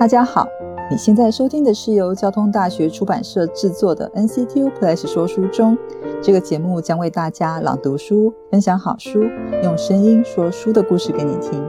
[0.00, 0.48] 大家好，
[0.90, 5.76] 你现在收听的是由交通大学出版社制作的 NCTU Plus 说书中。
[6.22, 9.20] 这个节目将为大家朗读书，分享好书，
[9.62, 11.62] 用声音说书的故事给你听。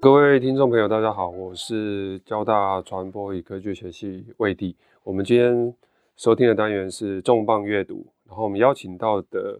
[0.00, 4.76] 各位听众朋友，大家好，我是交大传播与科技学系魏帝。
[5.02, 5.74] 我们今天
[6.16, 9.58] 收听的单元是重磅阅读，然后我们邀请到的。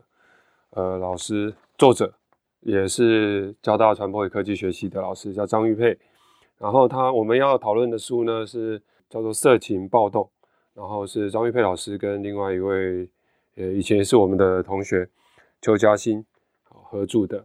[0.70, 2.14] 呃，老师、作者
[2.60, 5.98] 也是交大传播与科技学系的老师，叫张玉佩。
[6.58, 10.22] 然后他我们要讨论的书呢是叫做《色情暴动》，
[10.74, 13.08] 然后是张玉佩老师跟另外一位
[13.56, 15.08] 呃以前是我们的同学
[15.60, 16.24] 邱嘉欣
[16.62, 17.44] 合著的。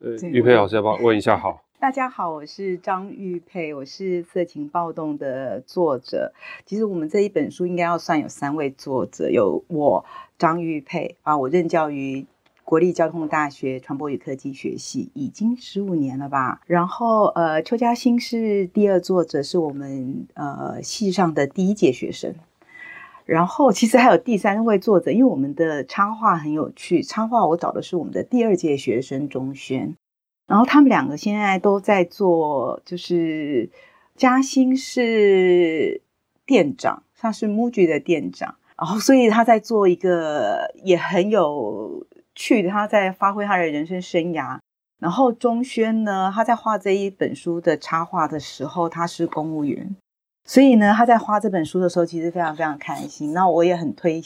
[0.00, 1.38] 呃，玉佩老师要不要问一下？
[1.38, 6.32] 好， 大家好，我是张玉佩，我是《色情暴动》的作者。
[6.66, 10.04] 其实我们这一本书应该要算有三位作者，有我
[10.36, 12.26] 张玉佩啊，我任教于。
[12.68, 16.60] 国立交通大学传播与科技学系已经十五年了吧？
[16.66, 22.34] 然后，呃，邱嘉欣是第二作者，是我们呃系上的第一届学生。
[23.24, 29.96] 然后，其实还有第三位作者，因为我们的插画很有趣，插画我找的是我们的第二届学生钟轩。
[30.46, 33.70] 然后他们两个现在都在做，就是
[34.14, 36.02] 嘉欣是
[36.44, 41.87] 店长，他是 MUJI 的店长，然后所以他在做一个也很有。
[42.38, 44.60] 去他在发挥他的人生生涯，
[45.00, 49.96] 然后钟轩呢，他在画这一本书的插画的时候，他是公务员，
[50.44, 53.32] 所以呢，他在画这本书的时候，其实非常非常开心。
[53.32, 54.22] 那我也很推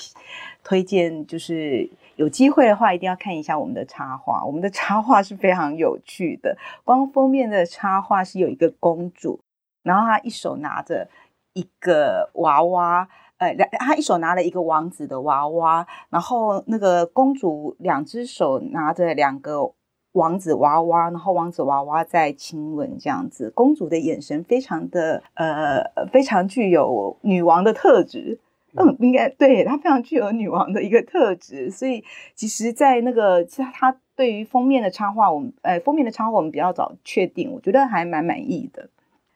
[0.62, 4.44] 推荐，就是有机会的话，一定要看一下我们的插画。
[4.44, 9.40] 我们的插画是非常有趣的，光封面的插画是有一个公主，
[9.82, 11.08] 然后她一手拿着
[11.54, 13.08] 一个娃娃。
[13.42, 19.72] 呃，两他一手拿了一个王子的娃娃，然后那个公主两只手拿着两个
[20.12, 23.50] 王子娃娃，然后王子娃娃在亲吻这样子。
[23.50, 28.38] 公主的眼神非常的呃，非常具有女王的特质。
[28.74, 31.68] 嗯，应该对她非常具有女王的一个特质。
[31.68, 32.04] 所以
[32.36, 38.88] 其实，在那个其实她对于封面的插画，我们呃封面的插画我们比较早确定，我觉得还蛮满意的。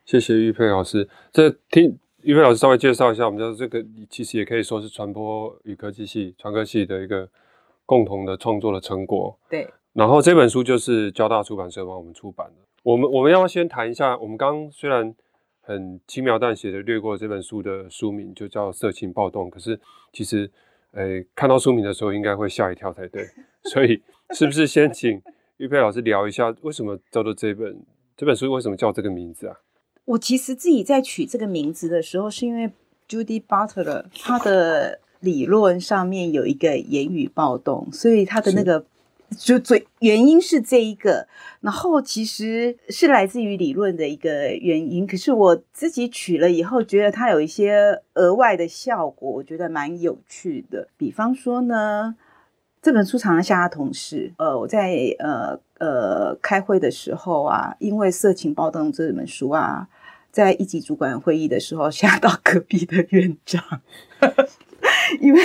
[0.05, 1.99] 谢谢玉佩老师，这听。
[2.27, 7.29] 玉佩老师稍微介绍一下，我们叫这个其实也可以说是传播与科技系、传科系的一个
[7.85, 9.39] 共同的创作的成果。
[9.49, 9.69] 对。
[9.93, 12.55] 然后这本书就是交大出版社帮我们出版的。
[12.83, 15.15] 我们我们要先谈一下，我们刚虽然
[15.61, 19.79] 很轻描淡写的略过这本书的书名，就叫《色情暴动》，可是
[20.13, 20.51] 其实，
[20.95, 23.25] 诶，看到书名的时候应该会吓一跳才对。
[23.71, 25.23] 所以是不是先请
[25.59, 27.81] 玉佩老师聊一下，为什么叫做这本
[28.17, 29.57] 这本书为什么叫这个名字啊？
[30.07, 32.71] 我其实自己在取这个名字的时候，是因为
[33.09, 38.85] Judy Butler 他的理论上面有一个言语暴动，所以他的那个
[39.37, 41.27] 就最原因是这一个，
[41.61, 45.05] 然后其实是来自于理论的一个原因。
[45.05, 50.87] 可是我自己取了以后，觉得它有一些额外的效果，我觉得蛮有趣的。
[50.97, 52.15] 比方说呢，
[52.81, 59.89] 这本书常常吓同事，呃，我在呃呃开会的时候啊，因为《色情暴动》这本书啊。
[60.37, 63.81] 在一级主管会议的时候，吓到隔壁的院长，
[65.19, 65.41] 因为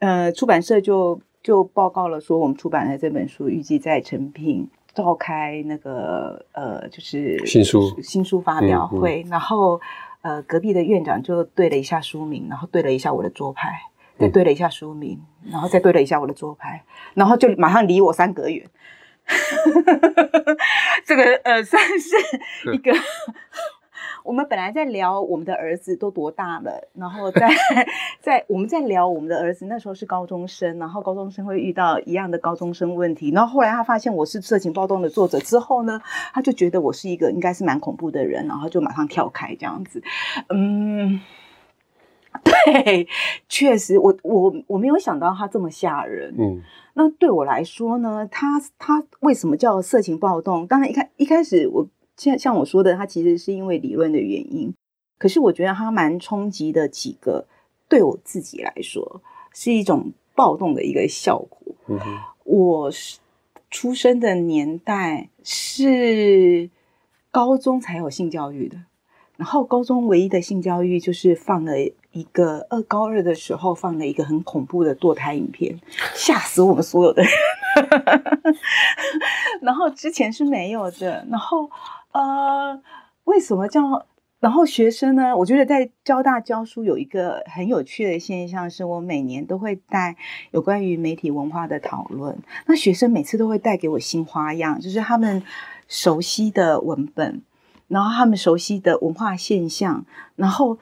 [0.00, 9.80] 呃，出版社就就报告了说，我们出版的这本书预计在成品召开那个呃，就是新书新书发表会，然后
[10.20, 13.80] 呃，隔壁的院长就对了一下书名，然后对了一下我的桌牌，
[14.18, 15.18] 再对了一下书名，
[15.50, 16.84] 然后再对了一下我的桌牌，
[17.14, 18.68] 然后就马上离我三格远。
[21.06, 22.14] 这个呃，算是
[22.74, 22.92] 一个。
[24.26, 27.48] 我们本来在聊我们的儿子都多大了，然后在
[28.20, 36.02] 在我们在聊我们的儿子那时候是高中生，然后高中生会遇到一样的高中生问题，然后后来他发现我是色情暴动的作者之后呢，
[36.34, 40.02] 他就觉得我是一个应该是蛮恐怖的人，然后就马上跳开这样子。
[40.48, 41.20] 嗯，
[42.42, 43.06] 对，
[43.48, 46.34] 确实，我我我没有想到他这么吓人。
[46.36, 46.60] 嗯，
[46.94, 50.66] 那对我来说呢，他他为什么叫色情暴动？
[50.66, 51.86] 当然一开一开始我。
[52.16, 54.72] 像像我说的，它其实是因为理论的原因，
[55.18, 57.46] 可是我觉得它蛮冲击的几个，
[57.88, 59.20] 对我自己来说
[59.52, 61.60] 是一种暴动的一个效果。
[62.44, 63.18] 我是
[63.70, 66.70] 出生的年代是
[67.30, 68.78] 高中才有性教育的，
[69.36, 71.78] 然后高中唯一的性教育就是放了
[72.12, 75.78] 一个二高二的时候放了一个很恐怖的堕胎影片，
[76.14, 77.30] 吓死我们所有的人。
[79.60, 81.70] 然后之前是没有的，然后。
[82.16, 82.80] 呃，
[83.24, 84.06] 为什么叫
[84.40, 90.16] 然后学生呢，我觉得在交大教书有一个很有趣的现象，是我每年都会带
[90.50, 92.38] 有关于媒体文化的讨论。
[92.64, 95.42] 那学生每次都会带给我新花样，就是他们
[95.88, 97.42] 熟悉的文本，
[97.88, 100.78] 然后他们熟悉的文化现象，然后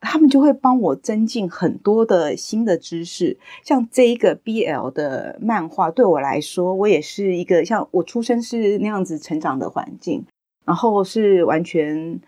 [0.00, 3.36] 他们就会帮我增进很多的新的知识。
[3.64, 10.24] 像这一个 BL 的漫画，对我来说，我也是一个像我出生是那样子成长的环境，
[10.66, 12.20] 然后是完全。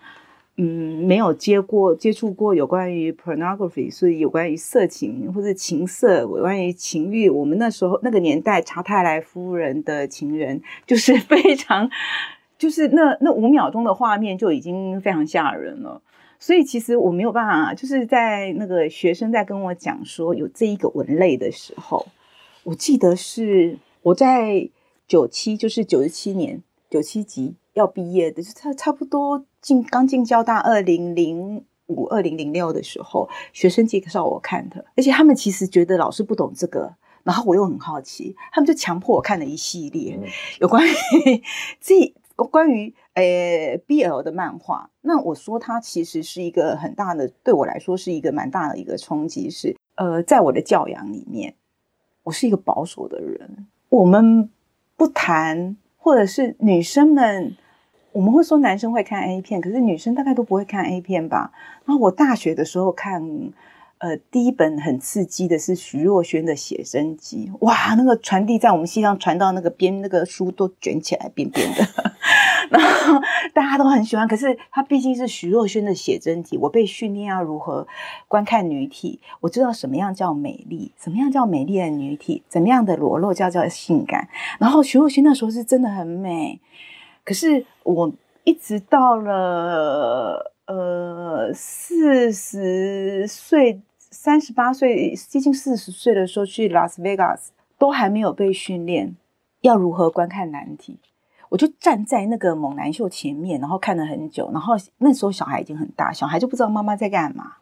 [0.61, 11.89] 嗯，没有接过接触过有关于 pornography，所以有关于色情或者情色，有关于情欲，我们那时候那个年代，查泰莱夫人的情人就是非常，
[12.59, 16.03] 就是那那五秒钟的画面就已经非常吓人了。
[16.41, 22.05] 所以其实我没有办法，就是在那个学生在跟我讲说有这一个文类的时候，
[22.65, 24.69] 我记得是我在
[25.07, 26.61] 九七，就是九十七年
[26.91, 29.47] 九七级要毕业的，就差差不多。
[29.61, 36.95] 进刚进交大，二零零五、二零零六的时候，学生介绍我看的，而且他们其实觉得老师不懂这个，
[37.25, 40.19] 然后我又很好奇，他们就强迫我看了一系列
[40.61, 41.43] 有关于
[41.81, 44.91] 这关于呃 BL 的漫画。
[45.01, 51.55] 那我说它其实是一个很大的，对我来说是一个蛮大的一个冲击，是呃，在我的教养里面，
[52.23, 54.49] 我是一个保守的人，我们
[54.97, 57.57] 不谈，或者是女生们。
[58.19, 61.53] 我们会说男生会看 A 片，可是女生大概都不会看 A 片吧？
[61.85, 63.23] 然后我大学的时候看，
[63.99, 71.87] 呃，第一本很刺激的是徐若瑄的写真集，哇，那个传递在我们系上传到那个边，那个书都卷起来边边的，
[72.71, 73.21] 然后
[73.55, 74.27] 大家都很喜欢。
[74.27, 77.87] 可是它毕竟是徐若瑄的写真集，我被训练要如何
[78.27, 84.29] 观看女体，我知道什么样叫美丽，什么样叫美丽的女体，怎么样的裸露叫叫性感。
[84.59, 86.59] 然后徐若瑄那时候是真的很美。
[87.29, 88.11] 可是我
[88.45, 99.15] 一直到了呃四十岁、三十八岁、接近四十岁的时候去拉斯维加斯，都还没有被训练
[99.61, 100.99] 要如何观看难题。
[101.51, 104.49] 我就站在那个猛男秀前面，然后看了很久。
[104.51, 107.57] 然后那时候小孩已经很大，小孩就不知道妈妈在干嘛。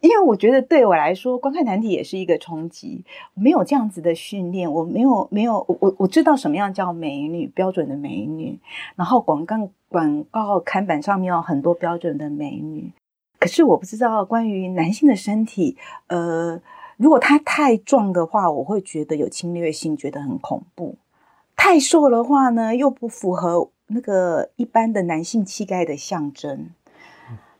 [0.00, 3.04] 因为我觉得对我来说，观看难题也是一个冲击。
[3.34, 8.58] 没有这样子的训练，我没有没有我我知道什么样叫美女，标准的美女。
[8.96, 12.92] 然后广告广告看板上面有很多标准的美女，
[13.38, 15.76] 可是我不知道关于男性的身体，
[16.06, 16.60] 呃，
[16.96, 20.96] 如果他太壮的话，我会觉得有侵略性，觉得很恐怖；
[21.56, 26.70] 太瘦的话呢，又不符合那个一般的男性气概的象征。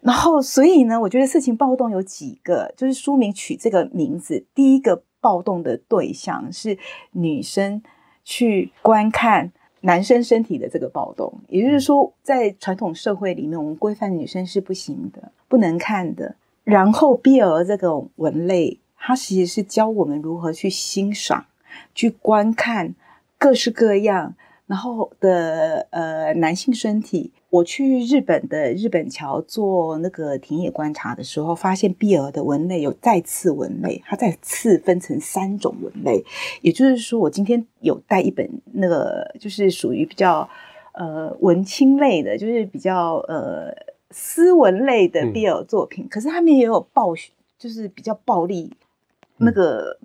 [0.02, 4.44] 然后，所以呢，我觉得色情暴动有几个，就是书名取这个名字。
[4.52, 6.76] 第一个暴动的对象是
[7.12, 7.80] 女生
[8.24, 9.52] 去观看
[9.82, 16.34] 男生身体的这个暴动，也就是说，在传统社会里面，我们规范女生是不行的，不能看的。
[16.64, 21.46] 然后，BL 这个文类，它其实是教我们如何去欣赏、
[21.94, 22.96] 去观看
[23.38, 24.34] 各式各样，
[24.66, 27.32] 然后的呃男性身体。
[27.52, 36.24] 我去日本的日本桥做那个田野观察的时候，发现 BL 的文类有再次文类，它再次分成三种文类。
[36.62, 40.48] 也就是说，我今天有带一本那个，就是属于比较
[40.94, 43.70] 呃文青类的，就是比较呃
[44.10, 47.14] 斯文类的 BL 作品，可是他们也有暴，
[47.58, 48.72] 就是比较暴力
[49.36, 49.98] 那个。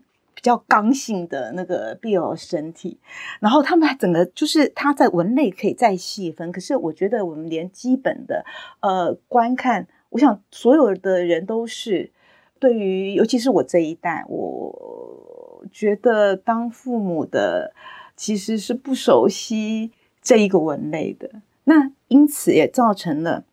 [0.48, 2.98] 比较刚性的那个 BL 身体，
[3.42, 8.46] 然后他们整个就是他在文类可以再细分，可是我觉得我们连基本的
[8.80, 12.14] 呃观看，我想所有的人都是
[12.60, 17.74] 对于，尤其是我这一代，我觉得当父母的
[18.16, 21.30] 其实是不熟悉这一个文类的，
[21.66, 23.44] 那因此也造成了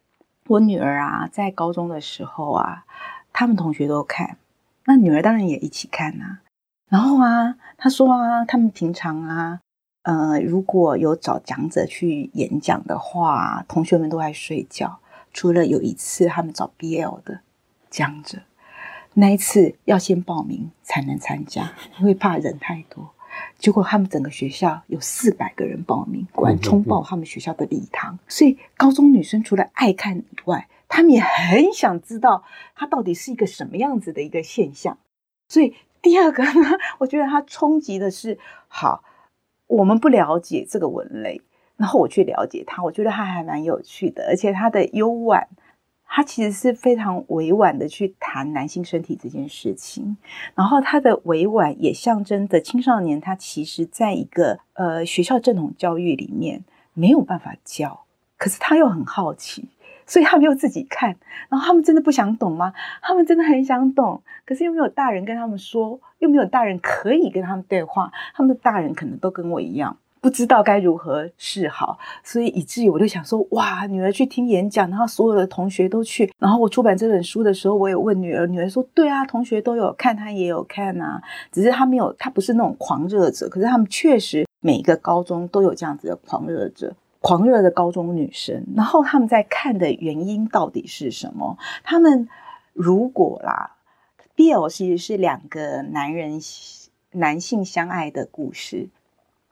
[0.46, 2.84] 我女儿啊在高中的时候啊，
[3.32, 4.36] 他们同学都看，
[4.84, 6.38] 那女儿当然也一起看呐。
[6.90, 9.60] 然后啊，他说啊，他们平常啊，
[10.02, 15.00] 呃，如果有找讲者去演讲的话，同学们都在睡觉。
[15.32, 17.40] 除了有一次他们找 BL 的
[17.90, 18.38] 讲者，
[19.14, 23.10] 那一次要先报名才能参加，因为怕人太多。
[23.58, 28.16] 结果他们整个学校有四百个人报名，果然冲爆他们学校的礼堂。
[28.28, 32.44] 所以高中女生除了爱看以外，他们也很想知道
[32.76, 34.98] 它到底是一个什么样子的一个现象。
[35.48, 35.74] 所以。
[36.04, 39.02] 第二个呢， 我觉得它冲击的是，好，
[39.66, 41.40] 我们不了解这个文类，
[41.76, 45.48] 然后我去了解它，我觉得它还蛮有趣的，而且它的幽婉，
[46.06, 50.16] 它其实是非常委婉的去谈男性身体这件事情，
[50.54, 58.02] 然后它的委婉也象征着青少年他其实在一个呃学校正统教育里面没有办法教。
[58.36, 59.68] 可是他又很好奇，
[60.06, 61.16] 所以他们又自己看。
[61.48, 62.72] 然后他们真的不想懂吗？
[63.02, 68.10] 他们真的很想懂，可是又没有大人跟他们说，又没有大人可以跟他们对话。
[68.34, 69.96] 他们的大人可能都跟我一样。
[70.20, 76.32] 不知道该如何是好，所以以至于我就想说，哇，女儿去听演讲，然后所有的同学都去。
[76.38, 81.20] 然后我出版这本书的时候，我有问女儿，女儿说，对啊，同学都有看，她也有看啊，
[81.52, 83.46] 只是她没有，她不是那种狂热者。
[83.50, 86.94] 可是他们确实每一个高中都有这样子的狂热者，
[87.24, 88.66] 狂热的高中女生。
[88.76, 91.56] 然后他们在看的原因到底是什么？
[91.82, 92.28] 他们
[92.74, 93.76] 如果啦
[94.36, 96.38] ，BL 其实是两个男人
[97.12, 98.90] 男性相爱的故事。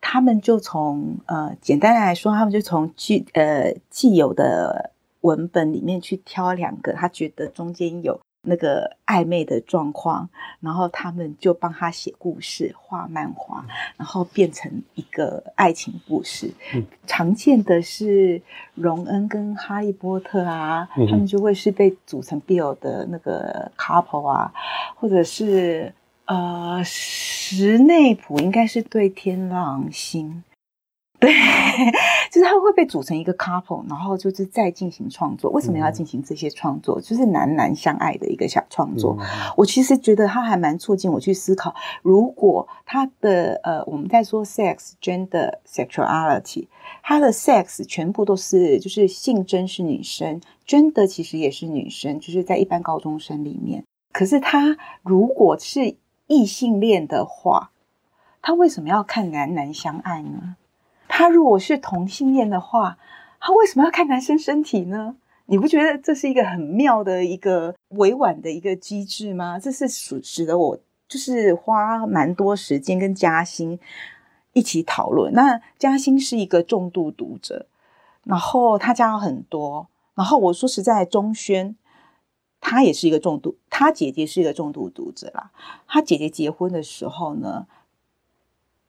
[0.02, 4.90] 他们就从呃，简单来说，他们就从既呃既有的
[5.22, 10.28] 文本里面去挑两个，他觉得中间有那个暧昧的状况，
[10.60, 13.64] 然后他们就帮他写故事、画漫画，
[13.96, 16.52] 然后变成一个爱情故事。
[17.06, 18.42] 常见的是
[18.74, 24.52] 荣恩跟哈利波特啊，他们就会是被组成 BL 的那个 couple 啊，
[24.96, 25.92] 或者是。
[26.24, 30.42] 呃，石内普应该是对天狼星，
[31.22, 31.30] 对，
[32.32, 35.48] 就是他会被组成一个 couple，然后就是再进行创作。
[35.52, 37.00] 为什么要进行这些创作？
[37.00, 39.16] 就是男男相爱的一个小创作。
[39.56, 46.66] 我其实觉得他还蛮促进我去思考，如果他的呃，我们在说 sex gender sexuality，
[47.04, 53.84] 他的 sex 全部都是就是性征是女生，gender 其实也是女生，就是在一般高中生里面。
[54.12, 55.94] 可是他如果是
[56.26, 57.70] 异性恋的话，
[58.42, 60.56] 他为什么要看男男相爱呢？
[61.14, 62.96] 他如果是同性恋的话，
[63.38, 65.14] 他为什么要看男生身体呢？
[65.44, 69.58] 你不觉得这是一个很妙的一个委婉的一个机制吗？
[69.58, 73.78] 这是使使得我就是花蛮多时间跟嘉欣
[74.54, 75.34] 一起讨论。
[75.34, 77.66] 那嘉欣是一个重度读者，
[78.24, 81.76] 然后他加了很多，然后我说实在，钟轩。
[82.64, 85.50] 他也是一个重度，他姐姐是一个重度读者啦。
[85.88, 87.66] 他姐姐结婚的时候呢，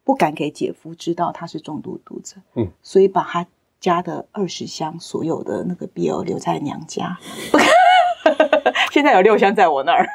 [0.03, 3.47] 不敢给姐夫知道他是重度读者，嗯，所以把他
[3.79, 7.17] 家的二十箱所有的那个 BL 留在娘家。
[8.91, 10.07] 现在有六箱在我那儿，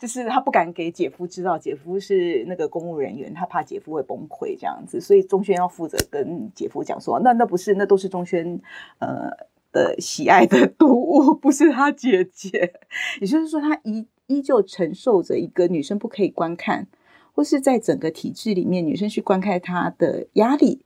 [0.00, 8.60] 就是他不敢给姐夫知道，姐夫是那个公务人员，他怕姐夫会崩溃这样子，所以钟轩要负责跟姐夫讲说，那那不是，那都是钟轩，
[8.98, 9.30] 呃。
[9.72, 12.74] 的喜爱的读物不是他姐姐，
[13.22, 16.86] 也就是说，他依依旧承受着一个女生不可以观看，
[17.32, 20.82] 或是在整个体制里面女生去观看她的压力。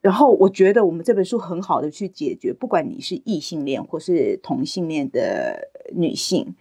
[0.00, 6.54] 然后，我觉得我们这本书很好的去解决，不管你是异性恋或是同性恋的女性，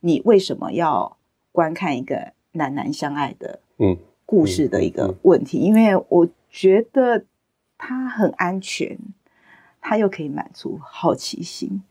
[0.00, 1.16] 你为什么要
[1.52, 3.96] 观看一个男男相爱的嗯
[4.26, 5.58] 故事的一个问题？
[5.58, 7.24] 因为我觉得
[7.76, 8.98] 他很安全。
[9.84, 11.82] 他又可以满足好奇心，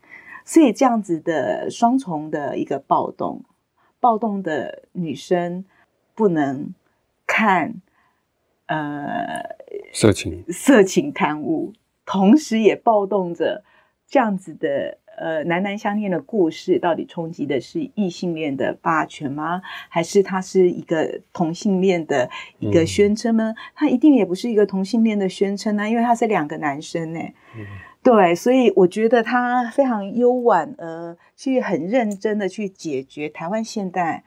[0.46, 3.44] 所以这样子的双重的一个暴动，
[4.00, 5.62] 暴动的女生
[6.14, 6.74] 不能
[7.26, 7.74] 看
[8.66, 9.56] 呃
[9.92, 11.72] 色情色情刊物，
[12.04, 13.64] 同时也暴动着
[14.06, 19.62] 这样子的呃男男相恋的故事，到底冲击的是异性恋的霸权吗？
[19.88, 22.28] 还是它是一个同性恋的
[22.58, 23.54] 一个宣称呢？
[23.74, 27.20] 它一定也不是一个同性恋的宣称啊，因为他是两个男生呢。
[28.02, 34.24] 对，所以我觉得他非常悠婉，呃，去很认真的去解决台湾现代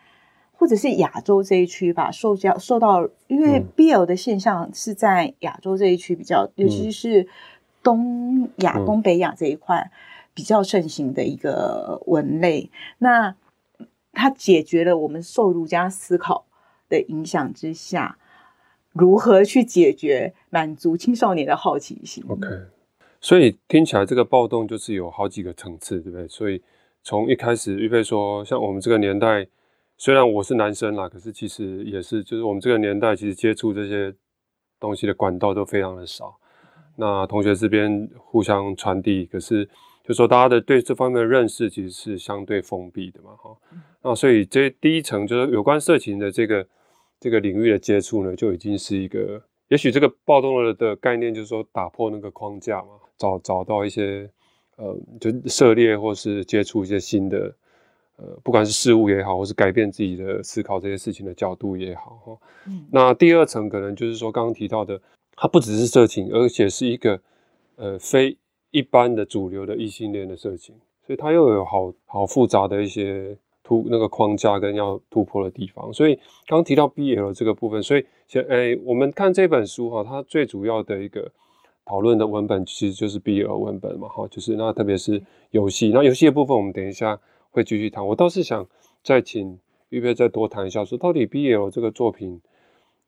[0.58, 7.28] 或者是亚洲这一区吧，受教受到，因为 BL 的现象是在亚洲这一区比较，尤其是
[7.84, 9.92] 东亚、东北亚这一块
[10.34, 12.70] 比较盛行的一个文类。
[13.00, 13.36] 那
[14.14, 16.46] 它解决了我们受儒家思考
[16.90, 18.18] 的影响之下，
[18.94, 22.48] 如何去解决满足青少年的好奇心？OK。
[23.22, 26.28] 所以听起来这个暴动就是有好几个层次，对不对？
[26.28, 26.62] 所以
[27.04, 29.48] 从一开始，玉佩说，像我们这个年代，
[29.98, 34.14] 虽然我是男生啦，可是其实也是，就是我们这个年代其实接触这些
[34.80, 36.38] 东西的管道都非常的少。
[36.98, 39.68] 那同学这边互相传递，可是
[40.04, 43.56] 就说大家的对这方面的认识其实是相对封闭的嘛，哈。
[44.02, 46.68] 那所以这第一层就是有关色情的这个
[47.20, 52.90] 这个领域的接触呢，就已经是一个，也许这个暴动了的概念就是说打破那个框架嘛。
[53.18, 54.30] 找找到一些，
[54.76, 57.56] 呃，就涉猎或是接触一些新的，
[58.18, 62.38] 呃，不管是事物也好，或是改变自己的思考这些事情的角度也好，哈。
[62.68, 62.86] 嗯。
[62.92, 65.02] 那第二层可能就是说，刚刚提到的，
[65.36, 67.20] 它不只是色情，而且是一个
[67.76, 68.38] 呃非
[68.72, 75.92] 一般的主流的异性恋的色情，所以它又有好好复杂的一些突那个框架跟要突破的地方。
[75.94, 76.16] 所以
[76.48, 81.32] 刚刚提到 BL 这个部分，所以先哎，我们看这本书哈，它最主要的一个。
[81.88, 87.16] 讨论的文本其实就是 BL 文本嘛，哈，就是那特别是游戏，那游戏的部分我们等一下
[87.56, 88.06] 会继续谈。
[88.06, 88.68] 我倒是想
[89.04, 89.60] 再请
[89.90, 92.42] 玉佩再多谈一下，说到底 BL 这个作品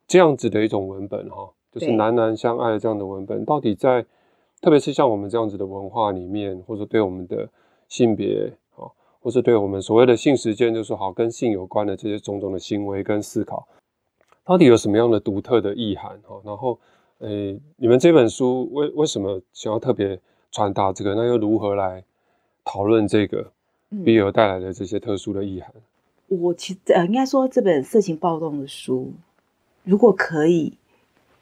[0.08, 4.06] 这样子的一种文本，哈，就是男男相爱的这样的文本，到底在
[4.62, 7.50] 特别是像我们这样子的文化里面，或者对我们的
[7.90, 8.88] 性别，啊，
[9.20, 13.68] 或是对我们所谓的性实践，就是好跟性有关的这些种种的行为跟思考，
[14.46, 16.80] 到底有什么样的独特的意涵，哈，然后。
[17.22, 20.20] 诶，你们这本书为为什么想要特别
[20.52, 21.16] 传达这个？
[21.16, 22.04] 那又如何来
[22.64, 23.52] 讨论这个
[23.92, 25.72] BL 带来的这些特殊的意涵？
[26.28, 29.14] 我其实呃，应该说这本色情暴动的书，
[29.84, 30.74] 如果可以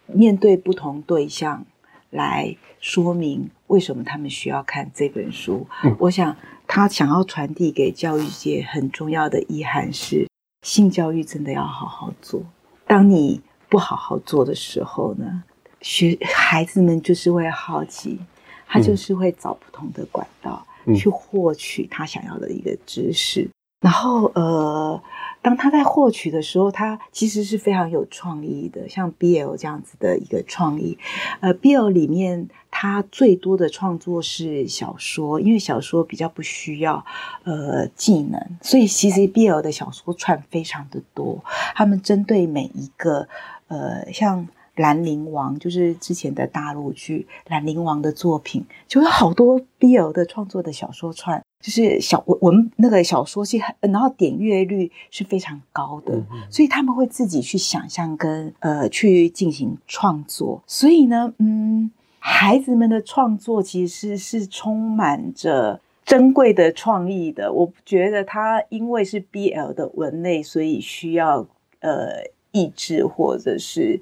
[0.05, 1.65] 面对不同对象
[2.11, 5.65] 来说明为什么他们需要看这本书，
[5.97, 6.37] 我想
[6.67, 10.27] 他想要传递给教育界很重要的意涵是：
[10.61, 12.43] 性教育真的要好好做。
[12.85, 15.43] 当你不好好做的时候呢？
[15.81, 18.19] 学孩子们就是会好奇，
[18.65, 23.49] 他就是会找不同的管道去获取他想要的一个知识。
[23.81, 24.99] 然后，呃，
[25.43, 30.97] 当他在获取的时候，他其实是非常有创意的，像 BL 这样子的一个创意。
[31.39, 37.05] 呃，BL 里面他最多的创作是小说，因为小说比较不需要
[37.43, 41.43] 呃技能，所以其实 BL 的小说串非常的多。
[41.75, 43.27] 他们针对每一个
[43.67, 44.47] 呃像。
[44.75, 61.89] 兰陵王就是之前的大陆剧，兰陵王的作品就有好多 BL 的创作的小说串，就是小文文那个小说是很，然后点阅率是非常高的，所以他们会自己去想象跟呃去进行创作，所以呢，嗯，
[62.19, 67.53] 孩子们的创作其实是充满着珍贵的创意的。
[67.53, 71.47] 我觉得他因为是 BL 的文类，所以需要
[71.79, 74.01] 呃抑制或者是。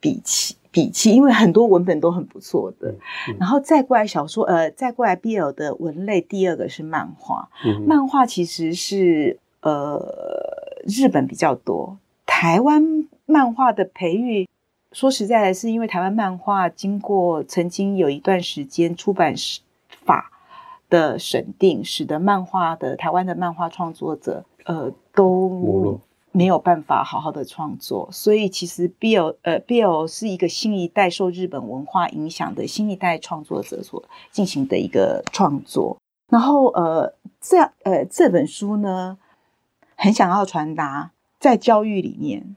[0.00, 2.94] 比起比起，因为很多文本都很不错的，
[3.38, 7.48] 然后再过来小说，呃，再过来 BL 的文类，第二个是漫画。
[7.86, 10.00] 漫画其实是呃
[10.86, 14.48] 日本比较多，台湾漫画的培育，
[14.92, 19.34] 说实在的，是因为台湾漫画经过曾经有一段时间出版
[20.04, 20.30] 法
[20.88, 25.48] 的审定，使得漫画的台湾的漫画创作者，呃，都。
[25.48, 25.98] 没
[26.38, 35.98] 没有办法好好的创作，所以其实 Bill 呃 Bill 是一个新一代受日本文化影响的新一代创作者所进行的一个创作。
[36.30, 39.18] 然后呃这呃这本书呢，
[39.96, 42.54] 很想要传达在教育里面，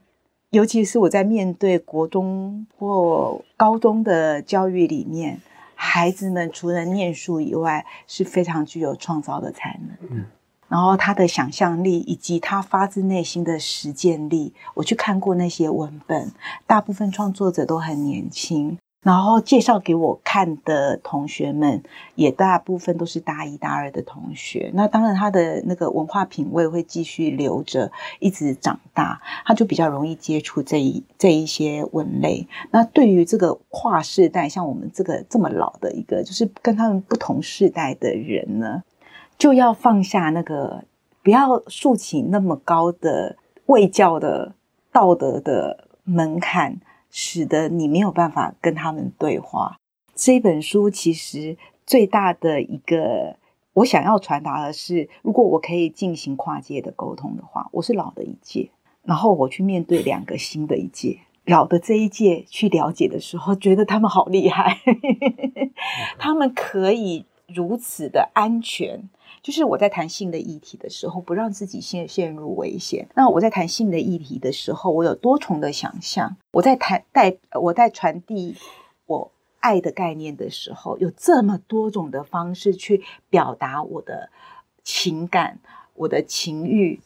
[0.50, 5.40] 尤其是我在面对国中或高中的教育里面，
[5.74, 10.24] 孩子们除了念书以外，是非常具有创造的才能。
[10.72, 16.32] 然后他的想象力以及他发自内心的实践力，我去看过那些文本，
[16.66, 18.78] 大部分创作者都很年轻。
[19.02, 21.82] 然后介绍给我看的同学们，
[22.14, 24.70] 也大部分都是大一、大二的同学。
[24.74, 32.46] 那当然，他的那个文化品味会继续留着，一直长大，他就比较容易接触这一这一些文类。
[32.70, 38.82] 那对于这个跨世代，像我们这个这么老的一个，就是跟他们不同世代的人呢？
[39.42, 40.84] 就要放下那个，
[41.24, 44.54] 不要竖起那么高的卫教的
[44.92, 46.78] 道德的门槛，
[47.10, 49.78] 使得你没有办法跟他们对话。
[50.14, 53.34] 这本书其实最大的一个，
[53.72, 58.70] 我想要传达的是，如果我可以进行跨界的沟通的话，我是老的一届，
[59.02, 64.78] 然后我去面对两个新的一届，老的这一届去了解的时候，觉得他们好厉害，
[66.16, 69.08] 他们可以如此的安全。
[69.42, 73.08] 就是我在谈性的议题的时候，不让自己陷陷入危险。
[73.16, 76.36] 那我在谈性的议题的时候，我有多重的想象。
[76.52, 78.54] 我在谈带我在传递
[79.06, 84.30] 我爱的概念的时候，有这么多种的方式去表达我的
[84.84, 85.58] 情感、
[85.94, 87.00] 我的情欲、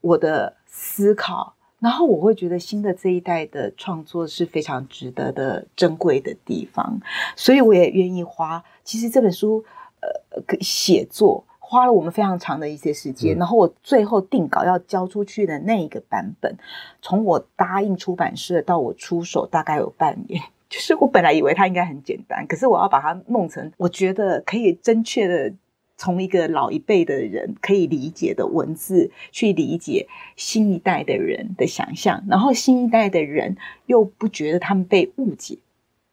[0.00, 1.54] 我的思考。
[1.78, 6.98] 然后我会觉得新的这一代的创作是非常值得的、珍贵的地方。
[7.36, 8.64] 所以我也愿意花。
[8.82, 9.62] 其实这本书，
[10.00, 11.44] 呃，写作。
[11.68, 16.56] 花了我们非常长的一些时间，然后我最后定稿要交出去的那一个版本，
[17.02, 20.40] 从我答应出版社到我出手大概有半年。
[20.70, 25.52] 就是我本来以为它应该很简单，可是我要把它弄成我觉得可以正确的
[25.96, 35.58] 从一个老一辈的人可以理解的文字去理解新一代的人的想象，然后新一代的人又不觉得他们被误解，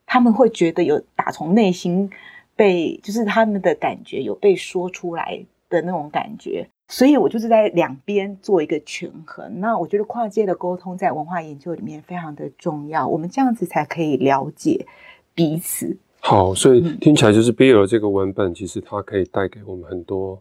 [0.08, 2.10] 他们会觉得有打从内心。
[2.56, 9.60] 被就是他们的感觉有被说出来的那种感觉，所以我就是在两边做一个权衡。
[9.60, 14.86] 那我觉得跨界的沟通在文化研究里面非常的重要，我们这样子才可以了解
[15.34, 20.40] 彼此，好，所以听起来就是 BL 这个文本，其实它可以带给我们很多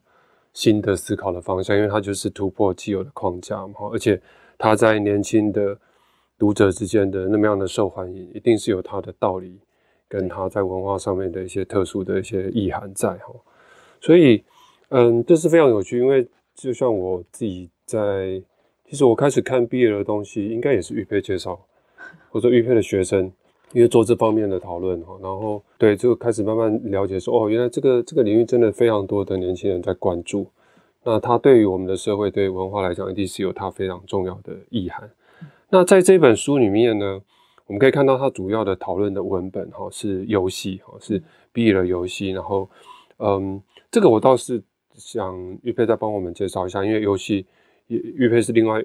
[0.53, 4.20] 新的思考的方向，因为它就是突破既有的框架嘛，而且
[4.59, 5.79] 它在年轻的
[6.38, 9.59] 读者之间的那么样的受欢迎，一定是有它的道理，
[10.12, 13.33] 跟它在文化上面的一些特殊的一些意涵在哈。
[13.98, 14.44] 所以，
[14.90, 18.42] 嗯，这是非常有趣，因为就像我自己在，
[18.87, 21.59] 其实我开始看毕业的东西，应该也是玉佩介绍，
[22.29, 23.33] 或者玉佩的学生。
[23.75, 30.46] 因为做这方面的讨论哈，然后对就开始慢慢了解说，哦，原来这个这个领域真的非常多的年轻人在关注。
[31.03, 35.11] 那它对于我们的社会、对文化来讲，一定是有它非常重要的意涵。
[35.70, 37.22] 那在这本书里面呢，
[37.66, 41.22] 我们可以看到它主要的讨论的文本哈是游戏哈，是
[41.53, 42.31] B 的游戏。
[42.31, 42.68] 然后，
[43.18, 44.62] 嗯，这个我倒是
[44.94, 47.46] 想玉佩再帮我们介绍一下，因为游戏
[47.87, 48.83] 玉玉佩是另外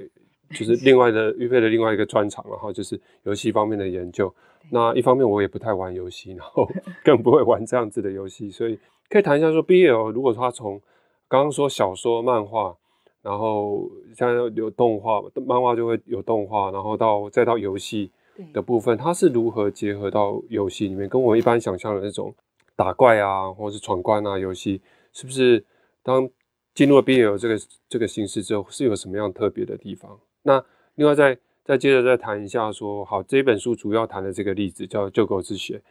[0.52, 4.34] 就是另外的玉佩的另外一个专长，然后就是游戏方面的研究。
[4.70, 6.70] 那一方面我也不太玩游戏，然后
[7.04, 8.78] 更不会玩这样子的游戏，所以
[9.10, 10.82] 可以谈一下说，BL 如果他从
[11.28, 12.76] 刚刚说小说、漫画，
[13.22, 18.12] 然后现在有动画，漫画就会有动画，然后到再到游戏
[18.54, 22.34] 的部分，它是如何结合到游戏里面，跟我们一般想象的那种
[22.76, 24.82] 打怪啊，或者是闯关啊游戏，
[25.14, 25.64] 是不是
[26.04, 26.30] 当
[26.74, 30.20] 进入了 BL 这个这个形式之后，是有什么样特别的地方？
[30.44, 30.64] 那
[30.96, 35.82] 另外再再接着再谈一下，说好这本书主要谈的这个例子叫“救狗之血”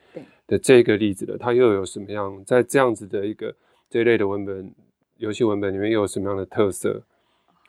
[0.46, 3.54] 的这个例子的，它又有什么样在这样子的一个
[3.90, 4.72] 这一类的文本
[5.18, 7.02] 游戏文本里面又有什么样的特色？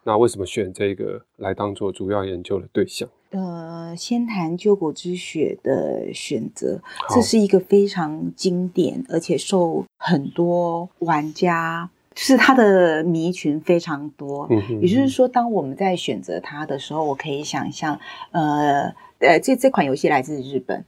[0.08, 3.10] 那为什么选这个来当做主要研究的对象？
[3.32, 11.89] 呃，先谈“救国之血”的选择，这是一个非常经典而且受很多玩家。
[12.15, 14.50] 就是它的迷群非常多，
[14.82, 18.00] 也就是说，当我们在选择它的时候，我可以想象，
[18.32, 20.84] 呃呃，这这款游戏来自日本，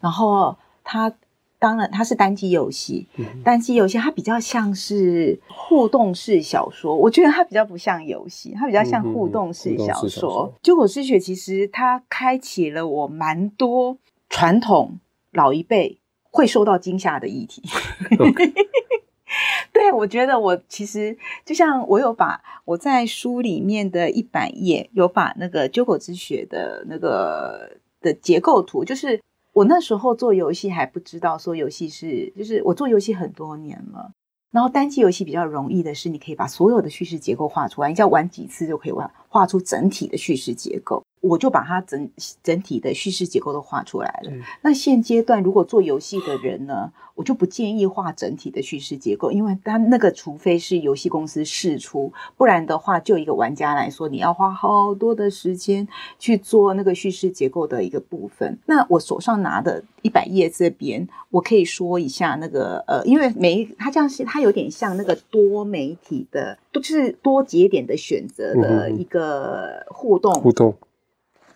[0.00, 1.10] 然后它
[1.58, 3.06] 当然它是单机游戏，
[3.42, 10.52] 单机游戏它比较像是互动式小说，我觉得它比较不像游戏，它比较像互动式小说。
[10.62, 13.96] 《救火之血》其实它开启了我蛮多
[14.28, 14.98] 传统
[15.32, 15.98] 老一辈
[16.30, 17.62] 会受到惊吓的议题。
[19.72, 29.20] 对，我觉得我其实就像我有把我在书里面的一百页有把那个《鸠狗之血》的那个的结构图，就是
[29.56, 34.12] 我那时候做游戏还不知道说游戏是，就是我做游戏很多年了，
[34.52, 41.02] 然后单机游戏比较容易的是，你可以把所有的叙事结构画出来，你只要玩几次就可以玩画出整体的叙事结构。
[41.20, 42.08] 我就把它整
[42.42, 44.30] 整体的叙事结构都画出来了。
[44.62, 58.58] 那现阶段如果做游戏的人呢，我就不建议画整体的叙事结构，因为它那个除非是游戏公司试出，不然的话，就一个玩家来说，你要花好多的时间去做那个叙事结构的一个部分。
[58.66, 70.74] 那我手上拿的一百页这边，我可以说一下那个呃，因为每它这样是它有点像那个多媒体的，就是多节点的选择的一个互动互动。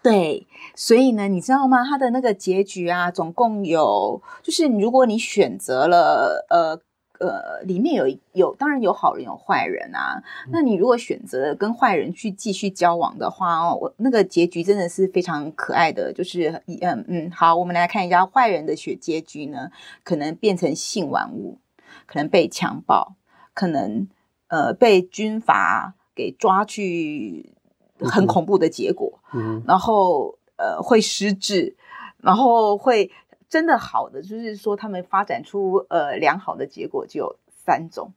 [0.02, 1.84] 对，所以呢，你知道吗？
[1.84, 6.80] 它的那个结局啊，总共有，就是如果你选择了，呃
[7.18, 10.22] 呃，里面有有，当然有好人有坏人啊。
[10.50, 19.70] 那你如果选择跟坏人去继续交往的话哦，我那个结局真的是非常可爱的，就是嗯嗯，好，我们来看一下坏人的血结局呢，
[20.02, 21.58] 可能变成性玩物，
[22.06, 23.16] 可能被强暴，
[23.52, 24.08] 可能
[24.48, 27.52] 呃被军阀给抓去。
[28.08, 29.20] 很恐怖的结果，
[29.66, 31.76] 然后呃会失智，
[32.18, 33.10] 然后会
[33.48, 38.12] 真的好的，就是说他们发展出呃良好的结果就有三种，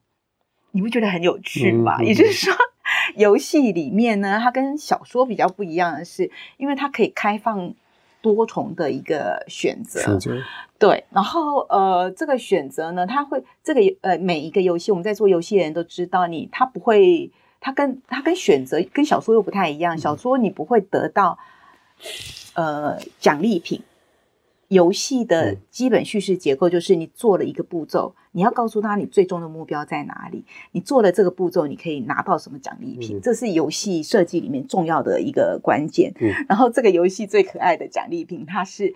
[0.71, 2.01] 你不觉得很有趣吗？
[2.03, 2.53] 也就是说，
[3.15, 7.73] 游戏里面呢，它跟小说比较不一样的是，因为它可以开放
[8.21, 10.01] 多重的一个选择，
[10.79, 17.31] 对，然后呃这个选择呢，它会这个呃每一个游戏，我们在做游戏的人都知道，你它不会。
[17.63, 21.39] 它跟它跟选择跟小说又不太一样，小说你不会得到
[22.55, 23.81] 呃奖励品，
[24.67, 36.13] 游戏的基本叙事结构就是你做了一个步骤，你要告诉他你最终的目标在哪里，你做了这个步骤，你可以拿到什么奖励品，这是游戏设计里面重要的一个关键。
[36.49, 38.93] 然后这个游戏最可爱的奖励品，它是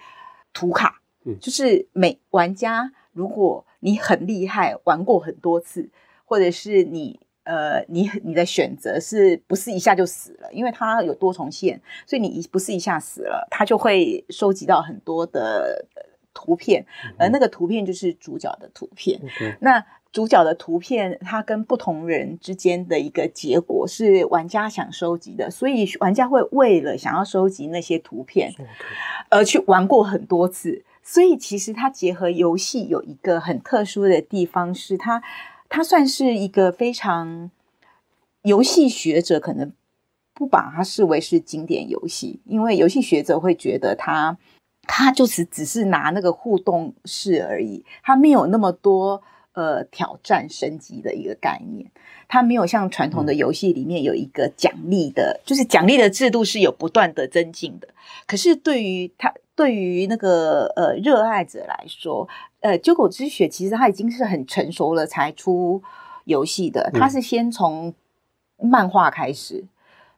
[0.51, 0.99] 图卡，
[1.39, 5.89] 就是每玩家如果你很厉害，玩过很多次，
[6.25, 7.21] 或者是你。
[7.47, 10.51] 呃，你你的选择是不是一下就死了？
[10.51, 15.85] 因为它有多重线，所以你一不是一下死了，它就会收集到很多的
[16.33, 16.85] 图片，
[17.17, 19.17] 而那个图片就是主角的图片。
[19.61, 19.81] 那
[20.11, 28.51] 主角的图片，它跟不同人之间的一个结果是玩家想收集的，所以玩家会为了想要收集那些图片，
[29.29, 30.83] 而去玩过很多次。
[31.03, 35.23] 所以其实它结合游戏有一个很特殊的地方，是它
[35.69, 37.51] 它算是一个非常
[38.43, 39.71] 游戏学者可能
[40.33, 44.37] 不把它视为是经典游戏，因为游戏学者会觉得它
[44.83, 49.21] 它就是只是拿那个互动式而已，它没有那么多
[49.53, 51.91] 呃挑战升级的一个概念。
[52.29, 57.87] 它没有像传统的游戏里面有一个奖励的，就是奖励的制度是有不断的增进的。
[58.25, 65.81] 可是对于它，对于那个呃热爱者来说，呃，九狗之血其实它已经是很成熟了才出
[66.25, 66.91] 游戏的。
[66.93, 67.91] 它是先从
[68.61, 69.65] 漫画开始，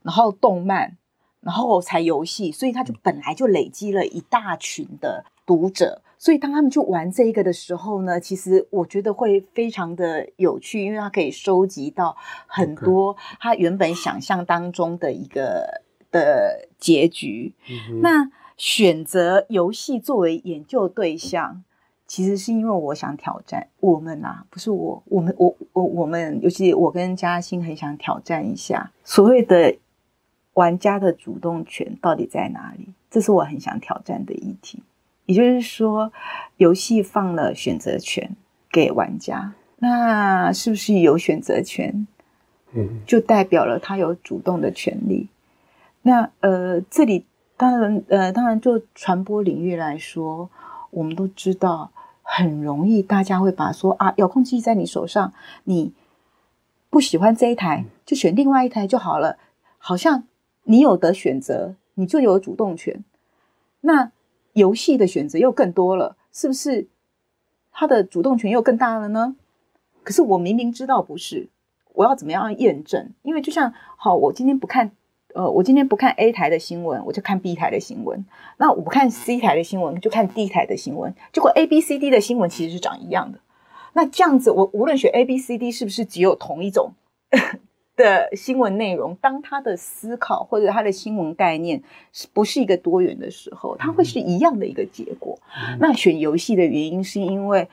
[0.04, 0.98] 然后动漫，
[1.40, 6.02] 然后才游戏，所以它就本来就累积了一大群的读者。
[6.18, 17.54] 所以当他们去玩这一个的时候呢，其实我觉得会非常的有趣，因为它可以收集到很多他原本想象当中的一个的结局。
[18.02, 21.64] 那选择游戏作为研究对象，
[22.06, 29.78] 其实是因为我想挑战我们啊，不是我，我们我我我们，尤其我跟嘉欣很想挑战一下所谓的
[30.56, 34.84] 玩家的主动权到底在哪里，这是我很想挑战的议题。
[35.26, 36.12] 也就是说，
[36.58, 38.36] 游戏放了选择权
[38.70, 42.06] 给玩家，那是不是有选择权？
[42.74, 45.30] 嗯，就代表了他有主动的权利。
[46.02, 47.26] 那呃，这里
[47.60, 50.50] 当然呃，当然就传播领域来说，
[50.92, 51.92] 我们都知道
[52.22, 55.34] 很容易，大家会把说啊，遥控器在你手上，
[55.66, 55.92] 你
[56.90, 59.38] 不喜欢这一台，就选另外一台就好了，
[59.78, 60.24] 好像
[60.64, 63.04] 你有得选择，你就有主动权。
[63.82, 64.14] 那
[64.54, 66.88] 游戏的选择又更多了，是不是？
[67.74, 69.36] 他的主动权又更大了呢？
[70.04, 71.50] 可是我明明知道不是，
[71.94, 73.12] 我要怎么样验证？
[73.24, 74.92] 因为就像好，我今天不看，
[75.34, 78.26] 呃，我今天不看 A 台的新闻，我就看 B 台的新闻。
[78.58, 81.14] 那我不看 C 台的新闻，就看 D 台的新闻。
[81.32, 83.40] 结果 A、B、C、D 的新闻其实是长一样的。
[83.94, 86.94] 那这样子，我无论选 A、B、C、D，是不是只有同一种？
[87.96, 95.38] 的新闻内容，当他的思考或者他的新闻概念是不是一个多元的时候，他会是一样的一个结果。
[95.82, 97.68] 那选游戏的原因，是因为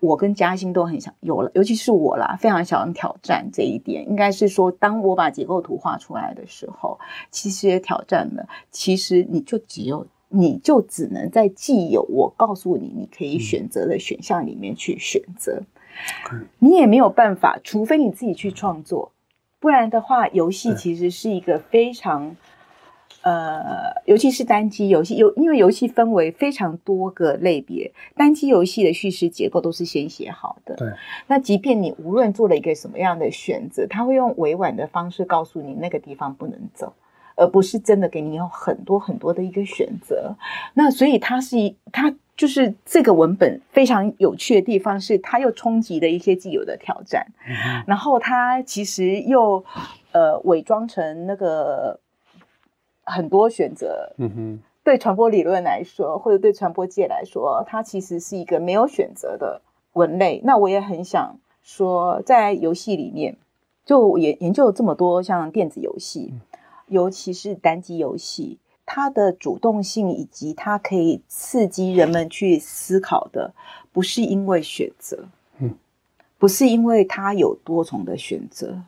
[0.00, 4.08] 我跟嘉兴都很想有了，尤其是我啦，非常想挑战这一点。
[4.08, 6.98] 应该是说，当我把结构图画出来的时候，
[7.30, 8.46] 其实也挑战了。
[8.70, 15.62] 其实你就只有，你就只能在既有我告诉你你可以选择的选项里面去选择，
[16.58, 19.12] 你也没有办法，除非你自己去创作。
[19.58, 22.36] 不然的话，游戏其实是一个非常，
[23.26, 30.76] 呃，尤其是单机游戏，有因为游戏分为非常多个类别，单机游戏的叙事结构都是先写好的。
[30.76, 30.88] 对。
[31.26, 36.92] 那即便你无论做了一个什么样的选择，他会用委婉的方式告诉你那个地方不能走，
[37.34, 40.36] 而不是真的给你有很多很多的一个选择。
[40.74, 42.14] 那所以它是一它。
[42.36, 47.26] 就是这个文本非常有趣的地方，是它又冲击了一些既有的挑战，
[47.86, 49.64] 然后它其实又
[50.12, 51.98] 呃伪装成那个
[53.06, 54.12] 很多选择。
[54.18, 59.62] 嗯哼，对传播理论来说，或者对传播界来说，它其实是一个没有选择的
[59.94, 60.42] 文类。
[60.44, 63.36] 那我也很想说，在游戏里面，
[63.86, 66.34] 就研研究了这么多像电子游戏，
[66.88, 68.58] 尤其是单机游戏。
[68.88, 73.52] 它的主动性以及它可以刺激人们去思考的，
[73.92, 75.26] 不是因为选择，
[75.58, 75.74] 嗯，
[76.38, 78.80] 不是因为它有多重的选择，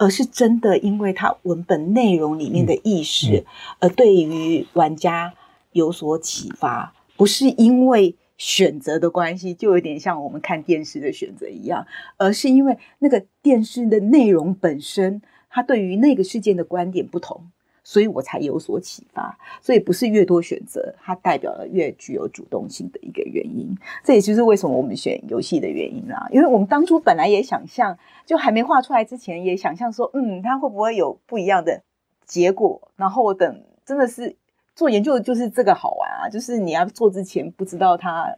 [0.00, 3.44] 而是真的因为它文本内容里面的意识，
[3.80, 5.34] 而对于玩家
[5.72, 6.94] 有所启发。
[7.18, 11.86] 不是因为选择的关系，就有点像我们看电视的选择一样，
[12.16, 17.50] 而是因为那个电视的内容本身，它对于那个事件的观点不同。
[17.90, 23.76] 所以我才有所启发，所以不是越多选择，它代表了越具有主动性的一个原因。
[24.04, 26.28] 这也就是为什么我们选游戏的原因啦。
[26.30, 31.82] 因为我们当初本来也想象，就还没画出来之前，也想象说，嗯，它会不会有不一样的
[32.24, 32.80] 结果？
[32.94, 34.36] 然后等真的是
[34.76, 38.32] 做研究的，就是这个好玩啊，就是你要做之前不知道它，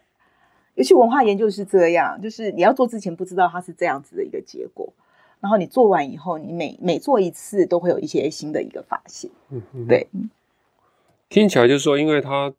[0.77, 4.91] 尤其文化研究是这样，就是你要做之前不知道它是这样子的一个结果。
[5.42, 9.28] 然后你做完以后，你每每做一次都会有一些新的一个发现。
[9.50, 10.07] 嗯，对。
[11.28, 12.55] 听起来就是说，因为它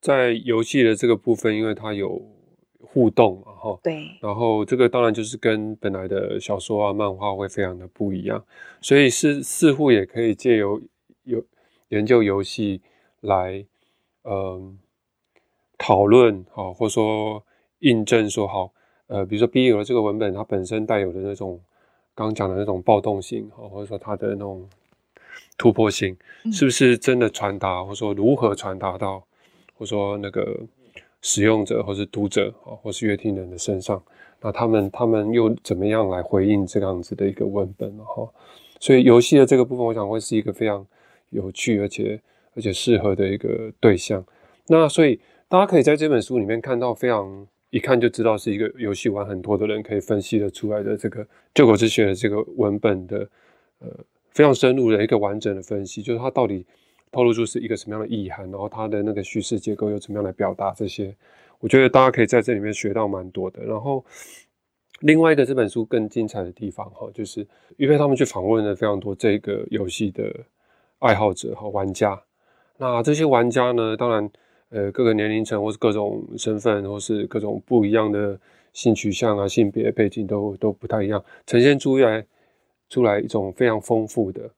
[0.00, 2.22] 在游戏的这个部分，因为它有
[2.80, 3.78] 互动嘛，哈。
[3.82, 4.08] 对。
[4.22, 8.42] 然后这个当然就是跟本来的小说啊、漫画会非常的不一样，
[8.80, 10.80] 所以是似乎也可以借由
[11.24, 11.44] 有
[11.88, 12.80] 研究游戏
[13.20, 13.62] 来，
[14.24, 14.78] 嗯，
[15.76, 17.44] 讨论好，或者说
[17.80, 18.72] 印证说好，
[19.08, 21.60] 呃，比如说 B 有了这个文本，它本身带有的那种。
[22.14, 24.68] 刚刚讲的那种暴动性，或者说它的那种
[25.56, 26.16] 突破性，
[26.52, 29.20] 是不是真的传达，或者说如何传达到，
[29.74, 30.60] 或者说那个
[31.20, 34.02] 使用者或是读者啊，或是乐听人的身上，
[34.40, 38.28] 那他们他们又怎么样来回应这样子的一个文本哈？
[38.80, 40.84] 所以游戏的这个部分，我想会是一个非常
[41.30, 42.20] 有趣而且
[42.54, 44.24] 而且适合的一个对象。
[44.66, 53.28] 那所以大家可以在这本书里面看到非常一看就知道是一个游戏玩很多的人可以分析的出来的这个救国之学的这个文本的
[53.80, 53.88] 呃
[54.30, 56.64] 非常深入的一个完整的分析，就是它到底。
[57.14, 61.14] 透露出是一个什么样的意涵，然后它的那个叙事结构又怎么样来表达这些？
[61.60, 63.62] 我觉得大家可以在这里面学到蛮多的。
[63.66, 64.02] 然后
[65.00, 70.34] 另外一个这本书更精彩的地方哈，就是因为他们去访问了非常多这个游戏的
[71.00, 72.18] 爱好者和玩家。
[72.78, 74.30] 那这些玩家呢，当然
[74.72, 78.38] 呃各个年龄层或是各种身份或是各种不一样的
[78.72, 82.26] 性取向啊、性别背景都都不太一样，呈现出来
[82.88, 84.50] 出来一种非常丰富的。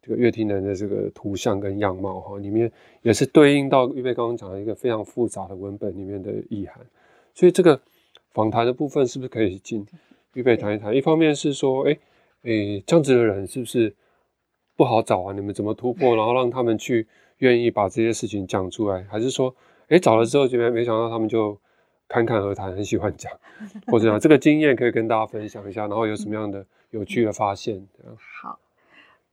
[0.00, 2.70] 这个乐听人的这个图像跟样貌哈，里面
[3.02, 6.80] 也是对应到预备刚刚讲的一个非常复杂的文本里面的意涵，
[7.34, 7.78] 所以这个
[8.32, 9.84] 访谈的部分是不是可以进
[10.32, 10.96] 预备谈一谈？
[10.96, 11.92] 一方面是说，哎
[12.44, 13.94] 哎，这样子的人是不是
[14.76, 15.34] 不好找啊？
[15.34, 17.06] 你们怎么突破，然后让他们去
[17.38, 19.04] 愿意把这些事情讲出来？
[19.10, 19.54] 还是说，
[19.88, 21.58] 哎，找了之后就没没想到他们就
[22.08, 23.32] 侃侃而谈，很喜欢讲，
[23.86, 27.86] 或者讲这个经验可以跟大家分享一下，然后有什么样的有趣的发现？
[28.42, 28.58] 好。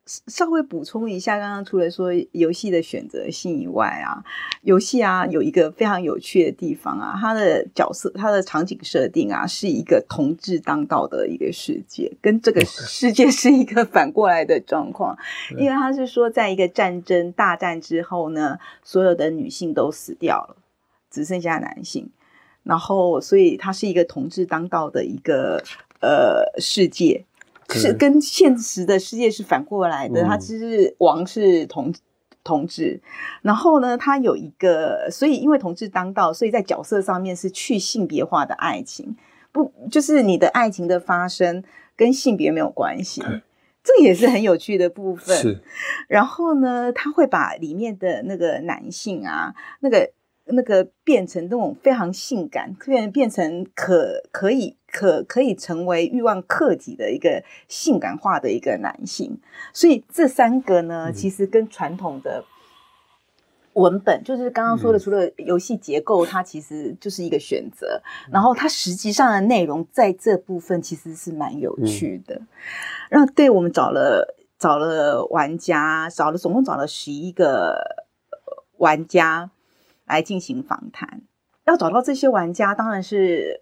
[0.06, 4.24] 稍微补充一下，刚刚除了说游戏的选择性以外啊，
[4.62, 15.18] 游戏啊有一个非常有趣的地方啊，它的角色、它的场景设定啊，是一个同志当道的一个世界，跟这个 世界是一个反过来的状况。
[15.58, 20.56] 因为他是说，在一个战争大战之后呢，所有的女性都死掉了，
[21.10, 22.08] 只剩下男性，
[22.62, 25.63] 然后所以它是一个同志当道的一个
[26.00, 27.26] 呃世界。
[27.69, 31.93] 是跟现实的世界是反过来的，他其实王是同
[32.43, 33.01] 同志，
[33.41, 39.15] 然后呢，他有一个，所以因为同志当道，所以在角色上面是去性别化的爱情，
[39.51, 41.63] 不就是你的爱情的发生
[41.95, 43.23] 跟性别没有关系，
[43.84, 45.36] 这也是很有趣的部分。
[45.36, 45.62] 是，
[46.08, 50.12] 然后呢，他会把里面的那个男性啊，那个。
[50.47, 59.38] 那个变成那种非常性感，变变成可可以可可以成为欲望客体的一个性感化的一个男性，
[59.73, 62.45] 所以这三个呢，其实跟传统的
[63.73, 72.41] 文本，就是刚刚说的，除了游戏结构，它其实就是一个选择，然后它实际上的内容在这部分其实是蛮有趣的。
[73.10, 78.05] 然后，对我们找了找了玩家，找了总共找了十一个
[78.77, 79.51] 玩家。
[80.08, 81.23] 来进行访谈，
[81.65, 83.60] 要找到这些玩家当然是